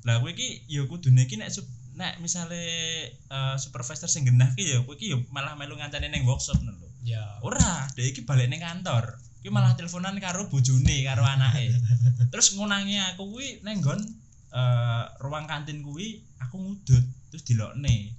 [0.08, 2.63] Lah kowe iki yo kudune iki nek sup- nek misale
[3.12, 6.88] eh, supervisor sing genah ki yo kowe iki yo malah melu ngancani ning workshop lho.
[7.03, 7.23] Ya.
[7.43, 9.19] ora dia iki balik ning kantor.
[9.39, 11.75] Kuwi malah teleponan karo bojone karo anake.
[12.31, 13.99] Terus ngunangi aku kuwi ning nggon
[14.55, 18.15] eh, ruang kantin kuwi aku ngudut terus dilokne.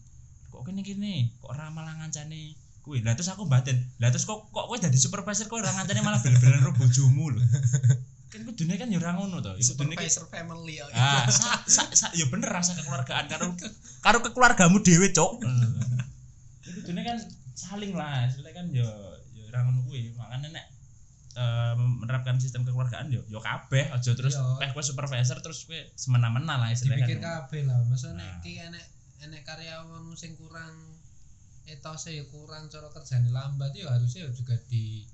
[0.53, 2.53] Kok kene kene kok ora malah ngancani
[2.85, 3.01] kuwi?
[3.01, 6.21] Lah terus aku batin lah terus kok kok kowe dadi supervisor kok ora ngancani malah
[6.25, 7.41] bel-belan karo bojomu lho
[8.31, 10.87] kan kudune kan ya ora ngono to iku kudune ki family ya.
[10.95, 13.51] ah sa, sa, sa, ya bener rasa kekeluargaan karo
[13.99, 15.43] karo kekeluargamu dhewe cok
[16.63, 17.19] itu kudune kan
[17.59, 18.87] saling lah istilahnya kan yo
[19.35, 20.67] yo ora ngono kuwi makane nek
[21.35, 24.63] eh, menerapkan sistem kekeluargaan yo yo kabeh aja terus Yo.
[24.63, 27.83] peh kowe supervisor terus kowe semena-mena lah istilahnya Dipikir kan kabeh lah.
[27.91, 28.39] Masa Nah.
[28.39, 28.85] nek ki enek
[29.27, 30.73] enek karyawan sing kurang
[31.67, 35.05] etose ya kurang cara kerjane lambat ya harusnya ya juga di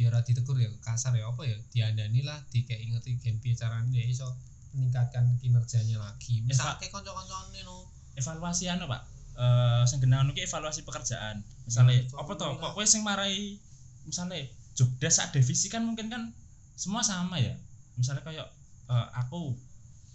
[0.00, 3.92] ya ora ditegur ya kasar ya apa ya diandani lah dikei ngerti gen piye carane
[3.92, 4.24] ya iso
[4.72, 6.40] meningkatkan kinerjanya lagi.
[6.46, 7.90] Misalnya kayak kanca-kancane no.
[8.16, 9.02] evaluasi anu Pak?
[9.36, 11.44] Eh sing genah anu evaluasi pekerjaan.
[11.66, 12.48] Misalnya Ya, apa to?
[12.48, 12.70] alhamdulillah.
[12.70, 13.58] kok kowe sing marai
[14.08, 14.40] misalnya
[14.78, 16.32] job desk sak divisi kan mungkin kan
[16.78, 17.52] semua sama ya?
[18.00, 18.46] Misalnya kayak
[18.88, 19.58] eh, aku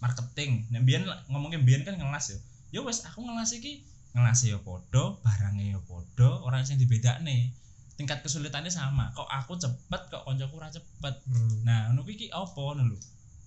[0.01, 0.65] marketing.
[0.71, 2.39] Nek biyen ngomongin biyen kan ngelas ya.
[2.73, 3.83] Ya wes aku ngelas iki
[4.15, 7.51] ngelas ya padha barangnya ya padha orang sing dibedakne
[7.95, 9.11] tingkat kesulitannya sama.
[9.11, 11.15] Kok aku cepet kok koncoku ora cepet?
[11.25, 11.63] Hmm.
[11.63, 12.97] nah ngono kuwi iki apa ngono lho?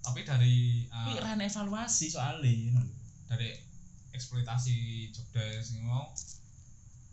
[0.01, 0.57] Tapi dari
[0.89, 2.97] uh, kuwi ran evaluasi soalnya ngono lho.
[3.29, 3.53] dari
[4.11, 4.77] eksploitasi
[5.13, 6.09] jobdesk ini mau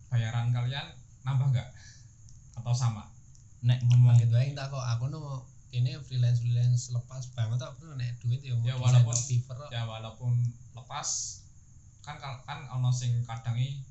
[0.07, 0.87] bayaran kalian
[1.21, 1.69] nambah nggak?
[2.55, 3.03] Atau sama?
[3.61, 4.85] Nek ngomong Gitu aja tak kok.
[4.95, 9.67] Aku no ini freelance freelance lepas banget tak perlu nek duit ya Ya, walaupun- kok.
[9.67, 10.39] ya walaupun
[10.71, 11.07] lepas
[11.99, 13.83] kan kan ono sing kadangi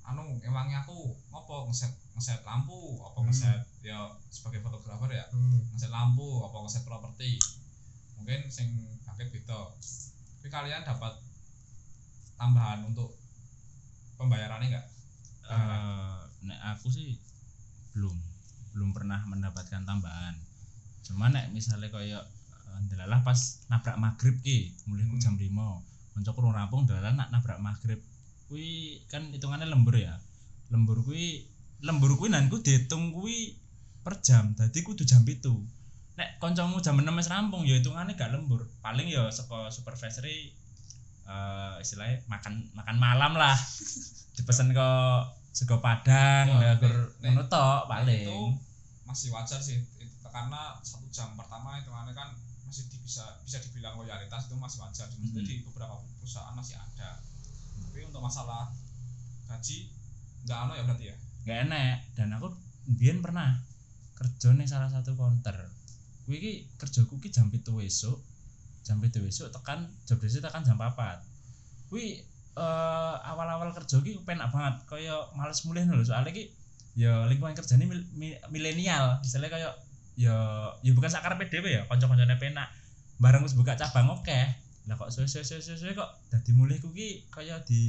[0.00, 3.32] anu emangnya aku ngopo ngeset ngeset lampu apa Hmm.
[3.32, 5.64] ngeset ya sebagai fotografer ya Hmm.
[5.72, 7.40] ngeset lampu apa ngeset properti.
[8.20, 8.68] Mungkin sing
[9.08, 9.72] bangkit beda.
[10.36, 11.16] Tapi kalian dapat
[12.36, 13.16] tambahan untuk
[14.20, 14.86] pembayarannya enggak
[15.50, 17.18] Eh, nek aku sih
[17.90, 18.14] belum
[18.70, 20.38] belum pernah mendapatkan tambahan.
[21.02, 22.22] Cuma nek misalnya kayak
[22.70, 25.18] eh, ndelalah pas nabrak maghrib ki mulai Hmm.
[25.18, 25.82] jam 5
[26.14, 27.98] koncoku urung rampung ndelalah nak nabrak maghrib.
[28.46, 30.20] Kuwi kan hitungannya lembur ya.
[30.70, 33.56] Lembur kuwi lembur kuwi nanku dihitung kuwi
[34.00, 34.52] per jam.
[34.52, 35.52] Dadi kudu jam itu
[36.18, 38.68] nek koncomu jam 6 wis rampung ya hitungannya gak lembur.
[38.80, 40.52] Paling ya saka supervisor eh
[41.80, 43.56] istilahnya makan makan malam lah.
[44.36, 44.88] Dipesen ke
[45.50, 48.24] sego padang Ya, gur ngono tok paling.
[48.24, 48.40] itu
[49.04, 49.82] masih wajar sih.
[49.98, 52.30] Itu, karena satu jam pertama hitungannya kan
[52.64, 55.10] masih di- bisa bisa dibilang loyalitas itu masih wajar.
[55.10, 55.48] Maksudnya Hmm.
[55.50, 57.18] di beberapa perusahaan masih ada.
[57.80, 58.70] Tapi untuk masalah
[59.46, 59.90] gaji
[60.46, 61.16] nggak ano ya berarti ya
[61.50, 61.98] gak enak.
[62.14, 62.54] Dan aku
[62.86, 63.58] biyen pernah
[64.14, 65.56] kerja ning salah satu counter.
[66.24, 68.22] Kuwi iki kerjaku ki jam 7 esuk.
[68.86, 70.94] Jam 7 esuk tekan job desk tekan jam 4
[71.90, 72.22] kuwi
[72.54, 74.86] eh, awal-awal kerja ki penak banget.
[74.86, 76.54] Kaya males mulih lho soalnya ki
[76.94, 79.18] ya lingkungan kerjane mil- mi- milenial.
[79.26, 79.68] Misalnya kaya
[80.14, 80.34] ya
[80.86, 82.70] ya bukan sakarepe dhewe ya kanca-kancane penak.
[83.18, 84.40] Bareng wis buka cabang oke
[84.88, 87.80] lah kok suwe-suwe kok dadi mulihku ki kaya di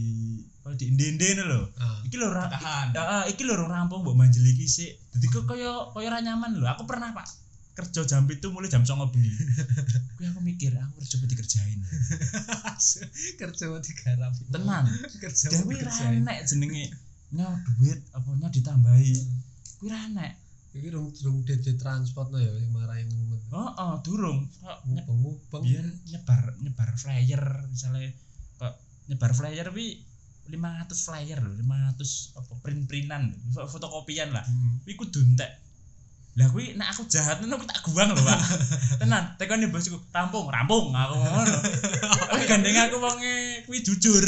[0.60, 2.04] kaya di inde-inde lho Ah.
[2.04, 4.92] iki lho ra tahan Ya, ah, iki lho urung rampung mbok manjel iki sik.
[5.16, 6.68] Dadi kok kaya kaya ora nyaman lho.
[6.68, 7.24] Aku pernah, Pak.
[7.72, 9.32] Kerja jam itu mulai jam 09.00 bengi.
[10.20, 11.80] Kuwi aku mikir, aku harus coba dikerjain.
[13.40, 14.84] kerja mau digarap Tenan.
[15.24, 16.92] kerja mau dikerjain enek jenenge
[17.32, 19.14] nyaw duit apa nyaw ditambahi.
[19.80, 20.32] Kuwi ra enek.
[20.72, 24.48] Iki rung rung dede transport no ya sing marahi mumet Heeh, durung.
[24.64, 28.08] Kok nye- ngubeng-ngubeng biyen nyebar nyebar flyer misalnya
[28.56, 28.74] kok
[29.12, 30.00] nyebar flyer kuwi
[30.52, 34.44] 500 flyer lho, 500 apa print-printan, fotokopian lah.
[34.44, 34.84] Hmm.
[34.84, 35.52] kuwi kudu entek.
[36.40, 38.40] Lah kuwi nek aku jahat aku tak guang lho, Pak.
[39.04, 41.58] Tenan, tekone bosku, rampung, rampung aku ngono.
[42.32, 44.24] Kuwi gandeng aku wonge kuwi jujur.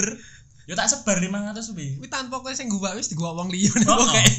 [0.63, 1.99] Ya tak sebar 500 kuwi.
[1.99, 4.31] Kuwi tanpa kowe sing gua wis digua wong liya Oh, kok kayak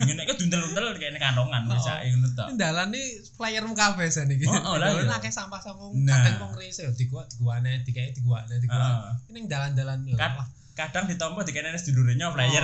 [0.00, 1.76] Dengan nek duntel-duntel kayaknya kantongan Oh.
[1.76, 2.46] bisa ngono tok.
[2.56, 4.44] dalan iki flyermu kabeh san iki.
[4.44, 5.20] Oh, oh, lah Dalan iya.
[5.20, 6.16] akeh sampah-sampah Nah.
[6.16, 8.88] kadang wong rese ya digua diguane dikei diguane diguane.
[8.88, 9.12] Heeh.
[9.28, 10.16] Ini dalan-dalan yo.
[10.16, 12.60] Wah, Kadang ditompo dikene wis dulurnya flyer.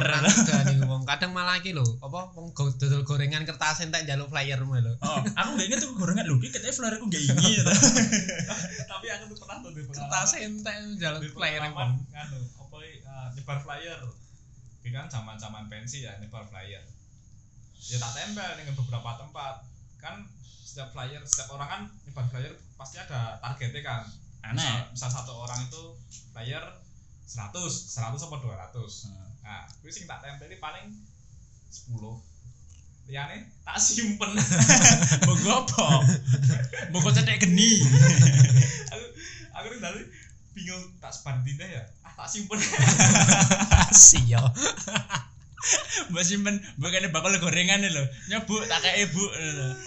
[0.85, 4.93] Oh, kadang malah iki lho, apa wong dodol gorengan kertas entek njaluk flyermu lho.
[5.01, 7.61] Oh, aku gak inget tuh gorengan lho, iki katanya flyerku gak ini.
[8.85, 11.97] tapi aku tuh pernah tuh di Kertas entek njaluk flyer nganu
[13.13, 14.01] uh, nyebar flyer.
[14.83, 16.81] Ini kan zaman zaman pensi ya nyebar flyer.
[17.93, 19.69] Ya tak tempel dengan beberapa tempat.
[20.01, 20.25] Kan
[20.65, 24.03] setiap flyer setiap orang kan nyebar flyer pasti ada targetnya kan.
[24.43, 24.59] Aneh.
[24.59, 25.83] Misal, misal satu orang itu
[26.33, 26.65] flyer
[27.29, 28.37] 100 100 apa
[28.77, 28.77] 200
[29.43, 30.93] nah kuwi sing tak tempeli paling
[31.73, 31.97] 10
[33.11, 34.31] liyane tak simpen.
[35.27, 36.07] Mbok apa?
[36.95, 37.83] Mbok cetek geni.
[38.95, 39.05] aku
[39.51, 40.03] aku nih dari
[40.53, 41.13] bingung tak
[41.45, 42.61] tindak ya ah tak simpen
[44.09, 44.41] Siyo.
[46.11, 48.05] Mbok simpen mbok bakal gorengan lho.
[48.27, 49.23] Nyebuk tak kayak ibu.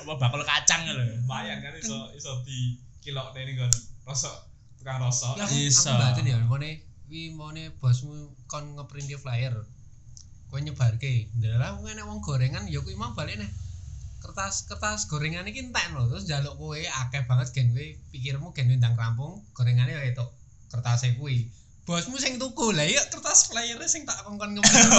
[0.08, 1.04] Apa bakal kacang lho.
[1.20, 3.70] lumayan kan iso iso di kilo ini kan
[4.08, 4.34] rosok
[4.80, 5.92] tukang rosok Ya, aku, Iso.
[5.94, 9.56] aku batin ya, mone wi mone bosmu kon ngeprint di flyer.
[10.48, 11.28] Kowe nyebarke.
[11.36, 13.52] Ndalah aku enek wong gorengan ya kuwi mau balik nih.
[14.24, 18.72] Kertas kertas gorengan iki entek lho, terus njaluk kowe akeh banget gen kowe pikirmu gen
[18.80, 20.26] ndang rampung, gorengane ya itu
[20.72, 21.50] kertasnya kuwi.
[21.86, 24.90] Bosmu sing tuku lah ya kertas flyernya sing tak kongkon ngeprint.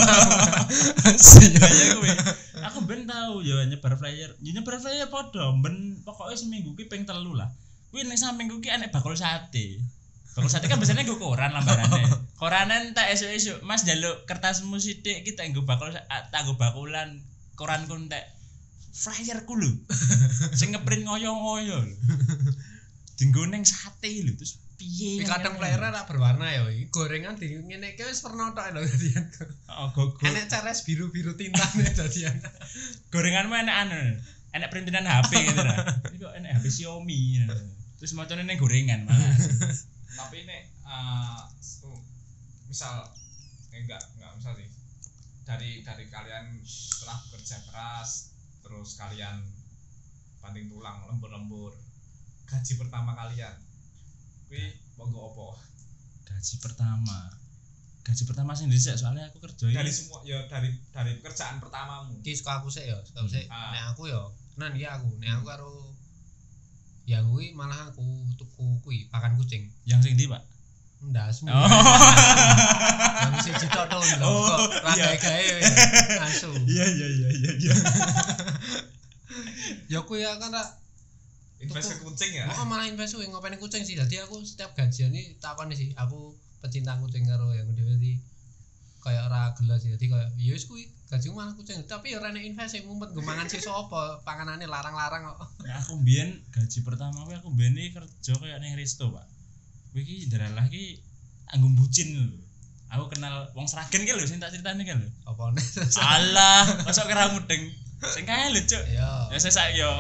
[1.51, 2.11] Kayak kuwi.
[2.63, 4.39] Aku ben tau yo nyebar flyer.
[4.39, 7.51] Yo nyebar flyer padha ben pokoknya seminggu ki ping telu lah.
[7.91, 9.83] Kuwi ning samping ki enek bakul sate.
[10.39, 12.07] Bakul sate kan biasanya gue koran lambarane.
[12.41, 17.19] Koranan tak esuk-esuk, Mas njaluk kertasmu sithik kita nggo bakul tak nggo bakulan
[17.59, 18.31] koranku entek
[18.95, 19.75] flyerku lho.
[20.59, 21.97] Sing ngeprint ngoyo-ngoyo lho.
[23.19, 25.21] Dinggo ning sate lho terus piye.
[25.21, 28.85] Tapi kadang flyernya tak berwarna ya, iki gorengan di ngene iki wis pernah tok lho
[28.85, 29.25] dadian.
[29.73, 30.25] Oh, go, go.
[30.25, 32.37] Enek ceres biru-biru tintane dadian.
[33.11, 34.01] gorenganmu enak anu
[34.57, 35.77] enak printinan HP gitu lah
[36.09, 37.57] ini kok enak HP Xiaomi gitu.
[38.01, 39.33] terus macamnya neng gorengan malah
[40.21, 42.05] tapi ini eh, su-
[42.69, 43.05] misal
[43.73, 44.69] eh, enggak enggak misal sih
[45.45, 48.33] dari dari kalian setelah bekerja keras
[48.65, 49.45] terus kalian
[50.41, 51.77] banting tulang lembur-lembur
[52.49, 53.55] gaji pertama kalian
[54.47, 54.65] kuwi
[54.97, 55.47] monggo apa
[56.27, 57.19] gaji pertama
[58.07, 62.33] gaji pertama sih dhisik soalnya aku kerja dari semua ya dari dari pekerjaan pertamamu Ki
[62.39, 63.45] suka aku sih ya, suka aku sih.
[63.51, 63.75] Ah.
[63.75, 64.23] Nek aku ya,
[64.59, 65.73] nan ya aku, nek aku karo
[67.07, 68.03] ya kuwi malah aku
[68.39, 69.67] tuku kuwi pakan kucing.
[69.87, 70.43] yang sing di pak
[70.97, 71.51] Ndasmu.
[71.53, 71.69] oh
[73.27, 74.27] Yang siji tok to lho.
[74.27, 74.65] Oh,
[74.97, 75.13] iya.
[75.13, 75.63] gawe-gawe
[76.25, 76.51] asu.
[76.67, 77.75] iya iya iya iya iya
[79.93, 80.63] Ya kuwi ya kan ra
[81.61, 82.45] invest ke kucing ya?
[82.53, 83.97] Kok malah invest kuwi ngopeni kucing sih.
[83.97, 88.21] Dadi aku setiap gajian iki takon sih, aku pecinta kucing karo yang dhewe iki.
[89.01, 89.95] Kayak ora gelo sih.
[89.97, 91.81] Dadi kayak ya wis kuwi gajiku malah kucing.
[91.89, 95.39] Tapi ya ora nek invest sing mumpet nggo mangan apa, panganane larang-larang kok.
[95.65, 99.25] Nah, aku mbien gaji pertama aku aku mbien iki kerja kayak ning resto pak.
[99.97, 101.01] Kuwi iki dalah iki
[101.57, 102.29] anggo bucin lho.
[102.87, 105.09] Aku kenal wong Sragen ki lho sing tak critani ki lho.
[105.25, 105.57] Apa
[106.05, 107.73] alah masuk kira mudeng
[108.13, 108.83] sing kae lho cuk.
[108.93, 109.31] Ya.
[109.33, 109.91] ya saya saya yo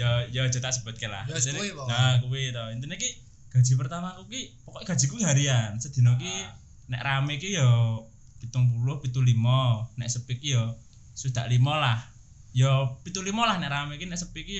[0.00, 1.28] yo yo aja tak sebut lah.
[1.28, 2.64] Ya, kuwi nah kuwi to.
[2.72, 3.10] Intine ki
[3.52, 5.76] gaji pertama aku ki pokoknya gajiku harian.
[5.76, 6.56] Sedina ki Ah.
[6.90, 8.02] nek rame ki yo
[8.40, 10.64] 70 75 nek sepi ki yo
[11.12, 11.98] sudah lima lah.
[12.56, 14.08] Yo 75 lah nek rame ki.
[14.08, 14.56] Nek sepi ki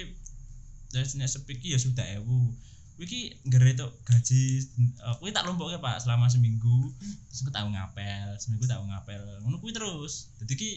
[0.93, 2.53] ya nek sepi ki ya sudah ewu.
[3.01, 4.61] Kuwi ki ngere tok gaji
[5.01, 6.93] eh, kuwi tak lompokke Pak selama seminggu.
[7.33, 9.25] Terus aku tau ngapel seminggu tau ngapel.
[9.41, 10.29] Ngono kuwi terus.
[10.37, 10.71] Dadi ki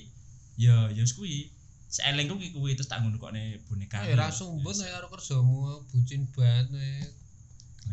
[0.56, 1.52] ya ya kuwi
[1.94, 5.86] seelengku ki kuwi terus tak ngono kok nih boneka Ya ora sumbut nek karo kerjamu
[5.94, 7.06] bucin banget nek.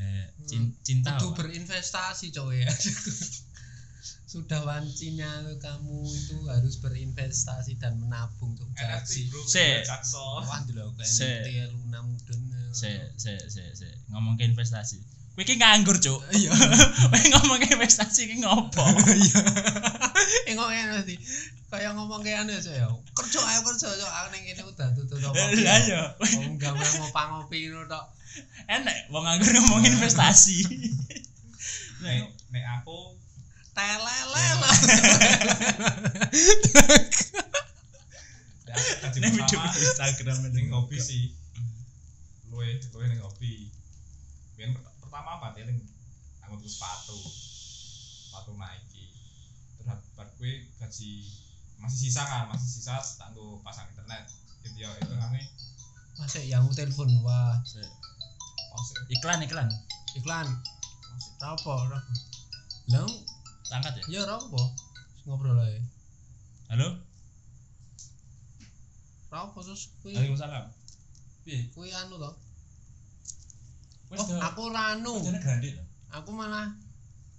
[0.01, 2.73] Eh, cin- cinta Kudu berinvestasi coy ya.
[4.33, 5.27] Sudah wancinya
[5.59, 9.27] kamu itu harus berinvestasi dan menabung untuk gaji.
[9.45, 9.83] Se.
[10.47, 11.31] Wah dulu kayak Se.
[11.45, 12.41] NFT Luna mudun.
[12.71, 15.03] se se se se ngomong ke investasi
[15.40, 16.20] kowe ki nganggur cuk.
[16.37, 16.53] Iya.
[17.09, 18.85] kowe ngomong investasi ki ngopo?
[19.24, 19.40] Iya.
[20.44, 21.16] Eh ngomong nanti
[21.72, 22.92] kayak ngomong kayak anu ya.
[23.16, 25.40] Kerja ayo kerja yo aku ning kene udah tutup apa.
[25.64, 26.76] lah ya Wong gawe
[27.33, 28.05] ngopi ngono tok.
[28.68, 30.61] enak wong nganggur ngomong investasi
[32.05, 33.16] nek nek aku
[33.72, 34.76] Telele lah.
[38.68, 41.33] nek video Instagram ning hobi sih.
[42.53, 45.83] Luwe luwe ning biyen per- pertama apa ning
[46.46, 47.18] aku tuku sepatu
[48.31, 49.11] sepatu Nike.
[49.75, 51.27] Terus bar kuwi gaji
[51.83, 53.35] masih sisa kan masih sisa tak
[53.66, 54.31] pasang internet.
[54.62, 55.42] Gitu ya itu kami
[56.14, 57.59] Masih yang telepon wah.
[59.11, 59.66] Iklan iklan.
[60.14, 60.46] Iklan.
[60.46, 61.33] Masih.
[61.42, 61.99] Apa ora.
[62.94, 63.11] Lah
[63.75, 64.03] angkat ya?
[64.07, 64.62] Ya ora apa.
[65.27, 65.83] Ngobrol ae.
[66.70, 67.03] halo?
[69.35, 70.70] Apa terus kuwi Waalaikumsalam.
[71.42, 71.66] Piye?
[71.75, 72.31] Kuwi anu to.
[74.11, 75.14] Wis Oh, aku anu.
[75.23, 75.31] to
[76.11, 76.75] Aku malah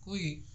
[0.02, 0.48] kuwi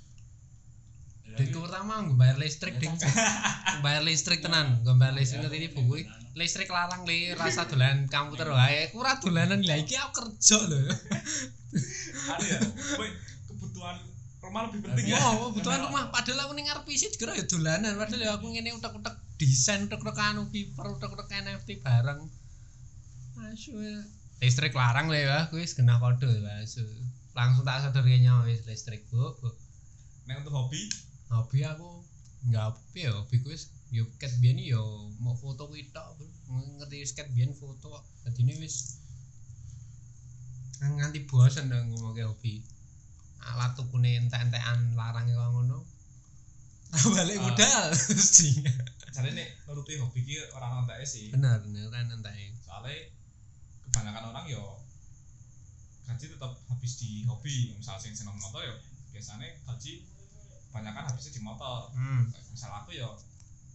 [1.27, 2.95] Ya, Dek pertama gue bayar listrik ding.
[3.85, 6.07] bayar listrik tenan, gue bayar listrik ngerti ini buku
[6.39, 8.87] listrik larang li rasa dolan komputer wae.
[8.89, 9.59] Aku ora dolanan.
[9.67, 10.81] Lah iki aku kerja lho.
[12.31, 12.59] ada ya
[13.51, 13.97] kebutuhan
[14.39, 15.19] rumah lebih penting ya.
[15.19, 16.03] Wow, kebutuhan rumah.
[16.15, 17.99] Padahal aku ning ngarep isi dikira ya dolanan.
[17.99, 22.23] Padahal ya aku ngene utek-utek desain utek-utek anu paper utek-utek NFT bareng.
[23.37, 23.77] asu
[24.37, 26.29] listrik larang lah ya kuwi wis kena kode
[27.37, 29.49] langsung tak sadar kayaknya wis listrik bu, bu.
[30.29, 30.81] nek untuk hobi?
[31.33, 32.05] Hobi aku
[32.47, 36.27] nggak apa ya hobi ku wis yo ket biyen yo mau foto kuwi tok bro.
[36.81, 39.01] ngerti wis ket biyen foto dadi ini wis
[40.81, 42.61] nganti bosen dong ngomongke hobi.
[43.41, 45.81] Alat tukune entek-entekan larang kaya ngono.
[46.93, 47.43] Balik Ah.
[47.51, 48.63] modal mesti
[49.17, 51.33] jadi nek nuruti hobi ki orang orang sih.
[51.33, 53.09] Bener bener kan entek soalnya
[53.97, 54.77] kebanyakan orang yo
[56.05, 57.73] gaji tetap habis di hobi.
[57.73, 58.77] Misal sing seneng motor yo
[59.17, 60.05] biasanya gaji
[60.69, 61.89] kebanyakan habisnya di motor.
[61.97, 62.29] Hmm.
[62.53, 63.17] Misal aku yo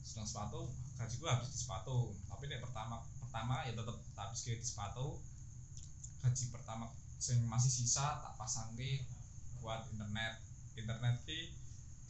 [0.06, 2.14] seneng sepatu gajiku habis di sepatu.
[2.30, 5.18] Tapi nek pertama pertama ya tetap habis di sepatu.
[6.22, 6.86] Gaji pertama
[7.18, 9.02] sing masih sisa tak pasang ke
[9.58, 10.38] buat internet.
[10.78, 11.50] Internet ki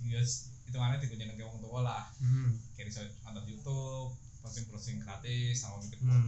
[0.02, 0.20] dia
[0.68, 2.58] hitungannya dikunjungi ke wong tua lah hmm.
[2.74, 4.10] Kayak nonton YouTube
[4.42, 6.26] browsing browsing gratis sama mikir Hmm.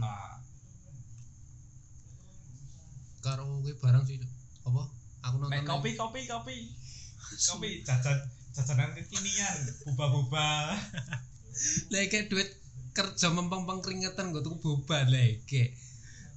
[3.24, 4.20] Karo kuwi barang sih
[4.68, 4.82] apa?
[5.24, 6.56] Aku nonton Nek kopi kopi kopi.
[7.48, 7.80] Kopi.
[7.80, 8.20] Jajan
[8.54, 10.50] jajanan kekinian boba boba
[11.90, 12.46] lek duit
[12.94, 15.02] kerja mempeng-peng keringetan gue tuh boba.
[15.08, 15.48] Lek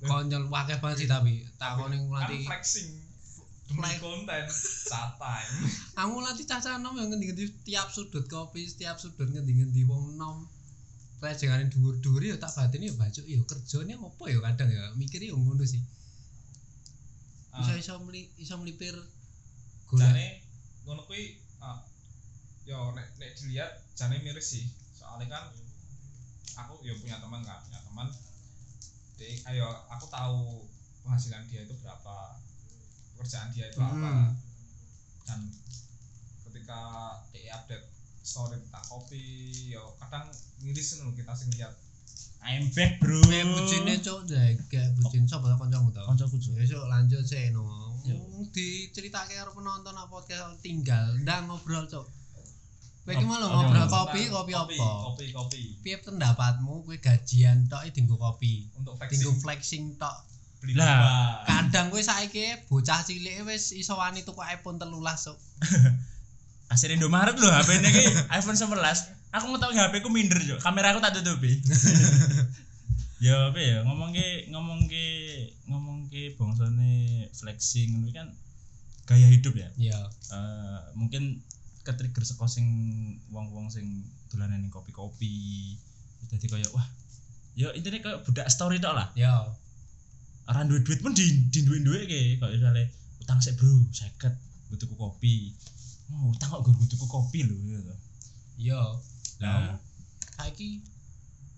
[0.01, 2.89] konyol wakil banget sih tapi takoni kan nanti flexing.
[3.67, 4.47] Demi konten
[5.19, 5.51] time.
[5.99, 10.47] Aku nanti caca nom yang ngendi-ngendi tiap sudut kopi setiap sudut ngendi-ngendi wong nom.
[11.19, 14.83] Kayak jangan dhuwur-dhuwur ya tak batin ya baju ya kerjanya apa ya kadang ya?
[14.95, 15.81] Mikir ya ngono sih
[17.57, 18.95] bisa Ah, iso meli iso melipir
[19.97, 20.43] jane
[20.85, 21.81] ngono kuwi ah,
[22.67, 24.65] yo nek nek dilihat jane miris sih.
[24.93, 25.45] Soalnya kan
[26.57, 28.07] aku yo punya teman kan punya teman.
[29.17, 30.69] Dek, ayo aku tahu
[31.01, 32.37] penghasilan dia itu berapa
[33.17, 33.95] pekerjaan dia itu apa.
[33.97, 34.29] Hmm.
[35.27, 35.43] dan
[36.47, 36.79] ketika
[37.35, 37.83] dia update
[38.23, 39.23] story tentang kopi
[39.71, 40.31] yo kadang
[40.63, 41.75] miris loh kita sing lihat
[42.45, 46.53] I'm back bro Nek bucine cok jaga bucin sapa kancamu to Kancaku, Cuk.
[46.57, 47.65] Besok lanjut sih no.
[48.53, 52.05] Diceritake karo penonton apa podcast tinggal ndang ngobrol cok.
[53.07, 54.87] Kowe iki malah apa ngobrol kopi, kopi apa?
[55.11, 58.67] kopi kopi Piye pendapatmu kowe gajian tok iki dinggo kopi?
[58.79, 60.17] untuk flexing flexing tok.
[60.57, 61.43] beli Lah.
[61.45, 65.37] Kadang kowe saiki bocah cilik wis iso wani tuku iPhone 13 cok.
[66.67, 68.03] Asir Indomaret lho HP ini ki
[68.37, 68.75] iPhone 11
[69.35, 71.57] Aku ngetok HP ku minder yo Kamera aku tak tutupi.
[73.17, 73.81] Ya apa ya?
[73.81, 75.05] Ngomong ke ngomong ke
[75.65, 78.29] ngomong ke bangsane flexing ngono kan
[79.09, 79.73] gaya hidup ya?
[79.73, 79.97] Ya.
[80.29, 81.41] Eh, mungkin
[81.81, 82.67] ketrigger saka sing
[83.33, 85.73] wong-wong sing dolanan ning kopi-kopi.
[86.29, 86.85] Jadi kayak wah
[87.57, 89.09] ya intinya kayak budak story tok lah.
[89.17, 89.49] Ya.
[90.47, 92.87] orang duit duit pun di di duit duit kayak kalau misalnya
[93.19, 94.31] utang sih bro seket
[94.71, 95.51] gue tuku kopi
[96.09, 97.93] oh utang kok gue tuku kopi loh gitu
[98.57, 98.81] Ya.
[99.37, 99.77] Nah.
[100.33, 100.81] Saiki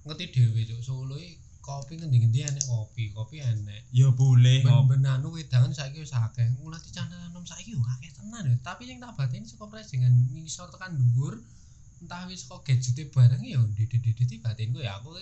[0.04, 1.16] ngerti dhewe cok Solo
[1.60, 3.88] kopi ngendi-ngendi enek kopi, kopi enek.
[3.94, 6.44] ya boleh ben-ben anu wedangan saiki wis akeh.
[6.60, 8.56] Mulai dicandalan nom saiki yo akeh tenan ya.
[8.60, 11.40] Tapi sing tak bateni saka pres dengan ngisor tekan dhuwur
[12.04, 15.16] entah wis kok gadgete bareng ya didit-didit batinku ya aku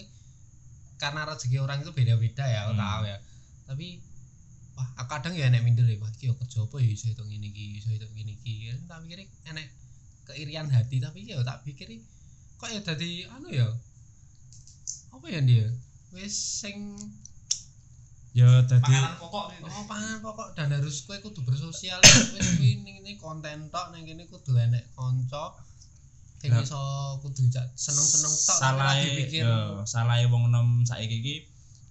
[0.98, 2.82] karena rezeki orang itu beda-beda ya aku Hmm.
[2.82, 3.18] tahu ya.
[3.70, 3.88] Tapi
[4.78, 7.50] wah kadang ya enek minder ya, wah iki yo kerja apa ya iso itu ngene
[7.50, 8.70] iki, iso itu ngene iki.
[8.86, 9.68] Tak pikir enek
[10.30, 11.90] keirian hati tapi ya tak pikir
[12.62, 13.68] kok ya dadi anu ya.
[15.10, 15.74] Apa ya dia?
[16.13, 16.94] Wis sing
[18.38, 21.98] ya tadi makanan pokok nih Oh, pangan pokok dan harus kowe kudu bersosial.
[22.38, 25.58] Wis kuwi ning ini konten tok ning kene kudu enek kanca.
[26.38, 26.62] Sing Lah.
[26.62, 26.82] iso
[27.26, 29.42] kudu seneng-seneng tok salah lagi pikir.
[29.42, 31.36] ya salah wong nom saiki iki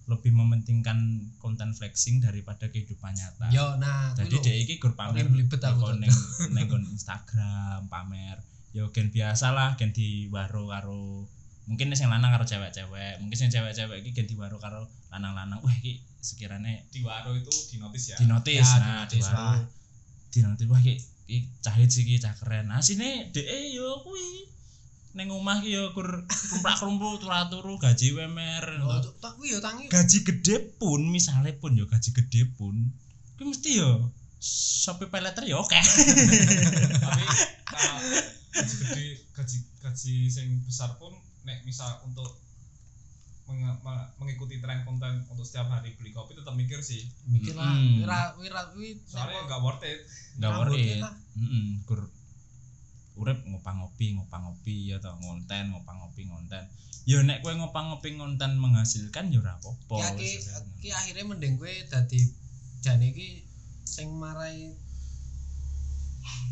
[0.06, 3.50] lebih mementingkan konten flexing daripada kehidupan nyata.
[3.50, 5.26] Yo nah jadi dia iki gur pamer
[6.54, 8.38] nggon Instagram pamer.
[8.70, 11.26] Yo gen biasa lah gen di waro karo
[11.66, 13.18] mungkin sing lanang karo cewek-cewek.
[13.18, 15.58] Mungkin sing cewek-cewek iki gen di waro karo lanang-lanang.
[15.58, 18.16] Wah iki sekiranya di waro itu di notis ya?
[18.22, 19.38] Di notis Ya, nah di dinotis waro.
[19.42, 19.58] lah.
[20.30, 22.70] di notis wah iki cahit sih iki cah keren.
[22.70, 24.54] Nah sini DE yo kuwi
[25.16, 28.64] ning omah ki yo kur krumprak-krumpuk turu-turu gaji wemer.
[28.84, 29.88] Oh, tak yo tangi.
[29.88, 32.92] gaji gede pun misalnya pun yo gaji gede pun
[33.34, 35.72] kuwi mesti yo Shopee paylater yo oke.
[35.72, 37.24] Tapi
[37.64, 37.96] kalau
[38.54, 42.36] gaji gede gaji gaji sing besar pun nek misal untuk
[43.46, 47.08] menge- me- mengikuti tren konten untuk setiap hari beli kopi tetap mikir sih.
[47.24, 48.02] Mikir lah, Mm.
[48.02, 50.04] wira wira kuwi soalnya nggak worth it.
[50.36, 51.00] Nggak worth it
[51.84, 52.00] kur
[53.16, 56.64] urip ngopang-ngopi ngopang-ngopi ya toh ngonten ngopang-ngopi ngonten.
[57.08, 60.30] Ya nek kowe ngopang-ngopi ngonten menghasilkan ya ora apa-apa ya ki
[60.84, 62.20] ki akhirnya mending kowe dadi
[62.84, 63.42] jane iki
[63.88, 64.76] sing marai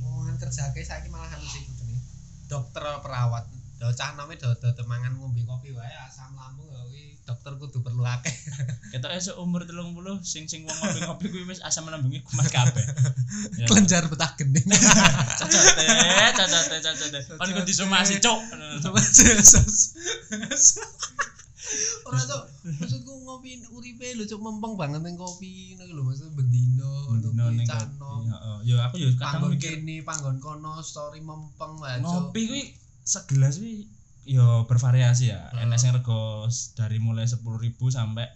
[0.00, 2.00] omongan kerja ke saiki malah anu sih kudune
[2.48, 3.44] dokter perawat.
[3.76, 7.84] Do cah nome do do temangan ngombe kopi wae asam lambung ya kuwi dokter kudu
[7.84, 8.32] perlu akeh
[8.94, 12.84] Ketok esuk umur 30 sing sing wong ngopi-ngopi kuwi wis asam lambungnya kumat kabeh.
[13.58, 13.66] Ya.
[13.68, 14.62] kelenjar betah gending
[15.42, 15.82] Cocote,
[16.38, 17.18] cocote, cocote.
[17.34, 18.38] Kon iku disomasi, cuk.
[22.04, 22.42] ora cok
[22.76, 27.66] maksudku ngopi uripe lho cok mempeng banget ning kopi ngono lho maksud bendino Bendino ning
[27.66, 28.20] cano.
[28.62, 32.62] Ya aku ya kadang panggon mikir kene panggon kono story mempeng wae cok ngopi kuwi
[33.02, 33.88] segelas kuwi
[34.28, 35.40] ya bervariasi ya.
[35.50, 35.66] Hmm.
[35.66, 37.42] Enak sing rego s- dari mulai 10.000
[37.90, 38.28] sampai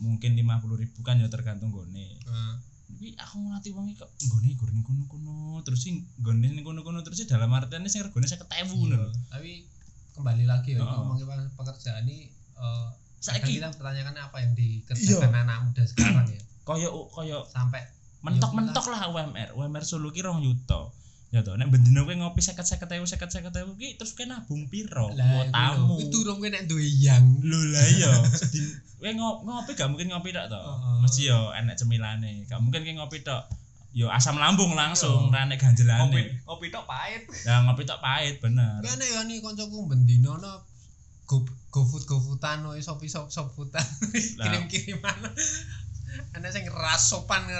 [0.00, 1.92] mungkin 50.000 kan ya tergantung gone.
[1.94, 2.54] Heeh.
[2.90, 7.22] Kuwi aku ngelatih wong kok nggone gur ning kono-kono terus sing nggone ning kono-kono terus
[7.22, 9.08] sih dalam artian sing regone 50.000 ngono Iya, lho.
[9.30, 9.50] tapi
[10.18, 10.96] kembali lagi ya Heeh.
[10.98, 12.28] ngomongin pekerjaan ini
[12.58, 12.88] eh
[13.20, 17.84] Saiki kita pertanyakan apa yang dikerjakan anak muda sekarang ya koyo koyo sampai
[18.20, 19.56] mentok-mentok lah UMR.
[19.56, 20.92] UMR Solo ki 2 yuta.
[21.30, 25.14] Ya toh, nek bendino kowe ngopi 50-50 50-50 ki terus kowe nabung piro?
[25.14, 25.94] Kuotamu.
[26.02, 28.10] itu durung kowe nek duwe yang Lho lah iya.
[28.98, 30.62] Kowe ngo- ngopi gak mungkin ngopi tok toh.
[30.98, 32.50] Mesti yo enek cemilane.
[32.50, 33.46] Gak mungkin kowe ngopi tok.
[33.94, 35.34] Yo asam lambung langsung Iya.
[35.38, 36.42] ra nek ganjelane.
[36.42, 37.22] kopi tok pahit.
[37.46, 38.82] Ya ngopi tok pahit bener.
[38.82, 40.66] Kan ya nih koncoku bendino no
[41.30, 43.78] go go food go foodan no sop sop foodan
[44.42, 44.50] Lah.
[44.50, 45.14] kirim kiriman
[46.34, 47.46] ana sing ras sopan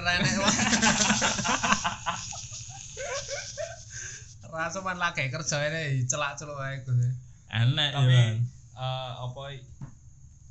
[3.00, 6.92] ngerene ras sopan lagi kerja ini celak celuk ae gitu
[7.50, 8.22] Enek Tapi yo.
[8.76, 9.42] eh, apa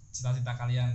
[0.10, 0.92] cita-cita kalian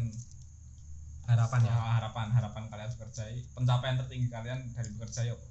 [1.24, 5.46] harapan ya eh, harapan harapan kalian bekerja pencapaian tertinggi kalian dari bekerja ya apa?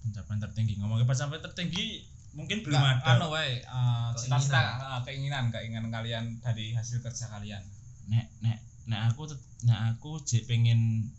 [0.00, 0.72] Pencapaian tertinggi.
[0.80, 1.86] Ngomongin pencapaian tertinggi
[2.32, 3.12] mungkin belum Nggak, ada.
[3.16, 4.12] anu wae Keinginan.
[4.16, 7.60] cita-cita eh, keinginan keinginan kalian dari hasil kerja kalian
[8.08, 9.28] nek nek nek aku
[9.64, 11.12] nek aku jek pengen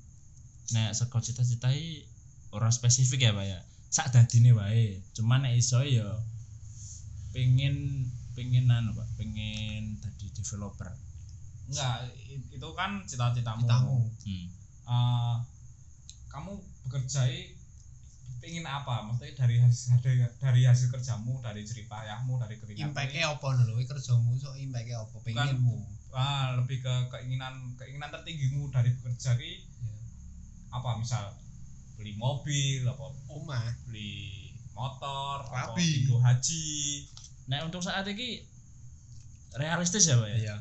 [0.69, 2.05] nek saka cita-citai
[2.49, 3.59] ora spesifik ya Pak ya
[3.89, 5.01] sak dadine wae.
[5.17, 6.05] Cuman nek iso ya
[7.33, 10.93] pengen pengen anu Pak pengen dadi developer.
[11.69, 12.09] Enggak
[12.53, 13.65] itu kan cita-citamu.
[13.65, 14.45] Tamu hmm.
[14.89, 15.35] Eh,
[16.33, 17.29] kamu bekerja
[18.39, 19.05] pengen apa?
[19.05, 22.89] Maksudnya dari hasil dari, dari hasil kerjamu dari jerih payahmu dari keringatmu.
[22.93, 25.17] Impactnya apa lo kerjamu so impactnya apa?
[25.21, 25.77] Pengenmu.
[26.09, 29.95] Ah, lebih ke keinginan keinginan tertinggimu dari bekerja ki Ya.
[30.75, 31.31] apa misal
[31.99, 33.75] beli mobil apa omah.
[33.83, 36.07] beli motor Rabi.
[36.07, 37.03] tigo haji.
[37.51, 38.39] Nek untuk saat ini
[39.59, 40.37] realistis ya Pak ya?
[40.39, 40.55] Iya.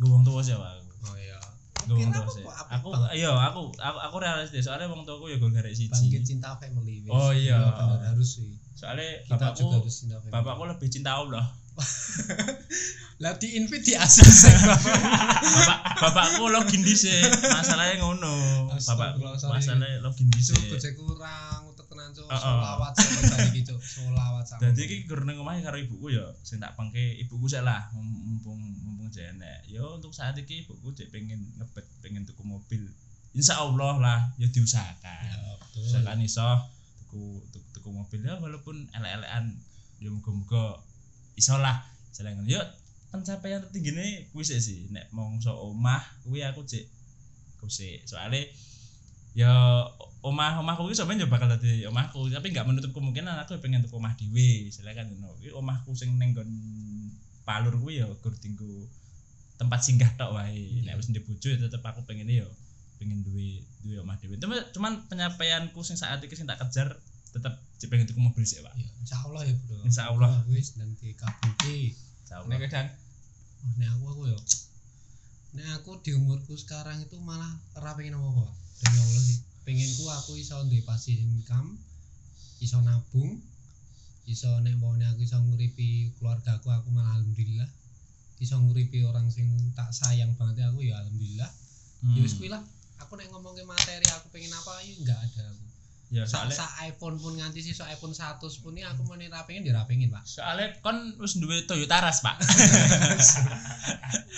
[0.00, 0.80] Gue wong tua sih Pak.
[0.80, 1.36] Aku oh iya.
[1.84, 2.42] Gue Kira tua apa sih.
[2.42, 4.64] kok apik aku iya aku aku aku realistis.
[4.64, 7.04] Soalnya wong tuaku ya gue garek bangkit siji cinta family.
[7.12, 7.60] Oh, iya.
[8.00, 8.56] harus sih.
[8.72, 10.32] Soalnya kita bapakku juga harus cinta family.
[10.32, 11.44] bapakku lebih cinta Allah
[13.22, 14.88] lah di invite di ACC bapak
[16.04, 18.68] bapakku login dhisik masalahnya ngono.
[18.68, 22.28] Bapak masalahnya login dhisik gojek kurang utek tenan cuk.
[22.28, 23.80] Sama bari iki cuk.
[23.80, 24.60] Solawat sama.
[24.68, 28.20] Dadi iki gur nang omahe karo ibuku ya sing tak pengke ibuku sik lah mum-
[28.20, 29.64] mumpung mumpung jek enek.
[29.64, 32.84] Ya untuk saat iki ibuku jek pengen ngebet pengen tuku mobil.
[33.32, 35.24] Insya Allah lah ya diusahakan.
[35.24, 35.88] Ya betul.
[35.88, 36.44] Usahakan iso
[37.00, 39.56] tuku tuku, tuku mobil ya walaupun elek-elekan.
[39.96, 40.84] Ya muga-muga
[41.36, 41.84] iso lah.
[42.16, 42.64] Jalan yuk
[43.12, 44.88] pencapaian tertinggi ini kuwi sih.
[44.90, 46.84] Nek mongso omah kuwi aku cek
[47.60, 48.44] kusik soalnya
[49.36, 49.52] ya
[50.24, 52.32] omah omahku kuwi sampeyan ya bakal dadi omahku.
[52.32, 54.72] Tapi nggak menutup kemungkinan aku pengen tuku omah dhewe.
[54.72, 55.32] Silakan you know.
[55.38, 56.50] Kuwi omahku sing ning nggon
[57.44, 58.88] palur kuwi ya gur tinggu
[59.60, 60.82] tempat singgah tok wae.
[60.84, 62.48] Nek wis ndek bojo ya tetep aku pengen ya
[62.96, 64.40] pengen duwe duwe omah dhewe.
[64.40, 66.96] Cuma- cuman penyapaianku sing saat iki sing tak kejar
[67.36, 68.72] tetep cek pengen tuku mobil sih Pak.
[68.80, 69.84] Ya insyaallah ya bro.
[69.84, 70.32] Insyaallah.
[70.48, 71.92] wis dan dikabulke
[72.24, 72.48] Insyaallah.
[72.48, 72.86] nek dan
[73.66, 74.38] Oh, nek aku aku ya.
[75.56, 78.48] Nek aku di umurku sekarang itu malah ora pengen apa-apa
[78.80, 79.38] demi Allah sih.
[79.66, 81.76] Pengenku aku iso duwe passive income
[82.62, 83.42] iso nabung
[84.24, 87.68] iso nek mau aku iso nguripi keluarga aku aku malah alhamdulillah.
[88.40, 91.50] Iso nguripi orang sing tak sayang banget aku ya alhamdulillah.
[92.04, 92.14] Hmm.
[92.16, 92.62] ya wis kuwi lah.
[93.04, 95.65] Aku nek ngomongin materi aku pengen apa ya enggak ada aku
[96.06, 99.26] ya soalnya sa iPhone pun nganti sih so iPhone 100 pun ini aku mau nih
[99.42, 100.22] pengen dia ra pengen pak.
[100.22, 102.38] Soalnya kon wis duwe Toyota Ras Pak.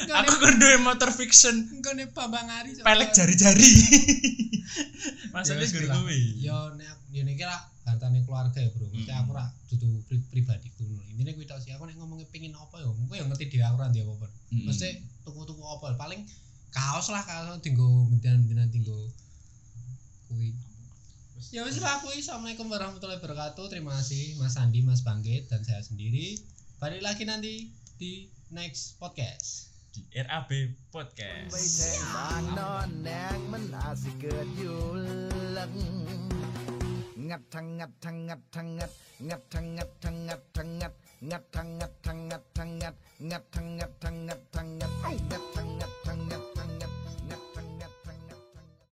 [0.08, 1.52] Aku kan duwe motor fiction.
[1.68, 3.68] Enggak nih Bambang Ari so- pelek jari-jari.
[5.36, 6.00] Maksudnya lah.
[6.00, 6.40] kuwi.
[6.40, 8.88] Yo nek yo nek lah hartane keluarga ya bro.
[8.88, 9.20] Mesti Hmm.
[9.24, 11.04] aku ra dudu pri pribadiku ngono.
[11.04, 13.76] Intine kuwi tok sih aku nek ngomongin pengen apa ya engko ya ngerti dhewe aku
[13.76, 14.26] ra ndek apa-apa.
[14.48, 14.64] Mm-mm.
[14.72, 14.88] mesti
[15.28, 16.24] tuku-tuku apa paling
[16.72, 18.96] kaos lah kaos tinggo mentian-mentian tinggo
[20.28, 20.52] kuwi
[21.53, 25.81] ya wis lah kuwi assalamualaikum warahmatullahi wabarakatuh terima kasih Mas Andi Mas Bangkit dan saya
[25.85, 26.39] sendiri
[26.81, 27.69] balik lagi nanti
[28.01, 30.49] di next podcast di RAB
[30.89, 34.77] podcast ไปแทงบางนอนแนงมันอาจสิเกิดอยู่
[35.53, 35.73] หลัง
[37.29, 38.91] งัดทั้งงัดทั้งงัดทั้งงัด
[39.29, 40.93] งัดทั้งงัดทั้งงัดทั้งงัด
[41.29, 42.93] งัดทั้งงัดทั้งงัดทั้งงัด
[43.29, 45.96] งัดทั้งงัดทั้งงัด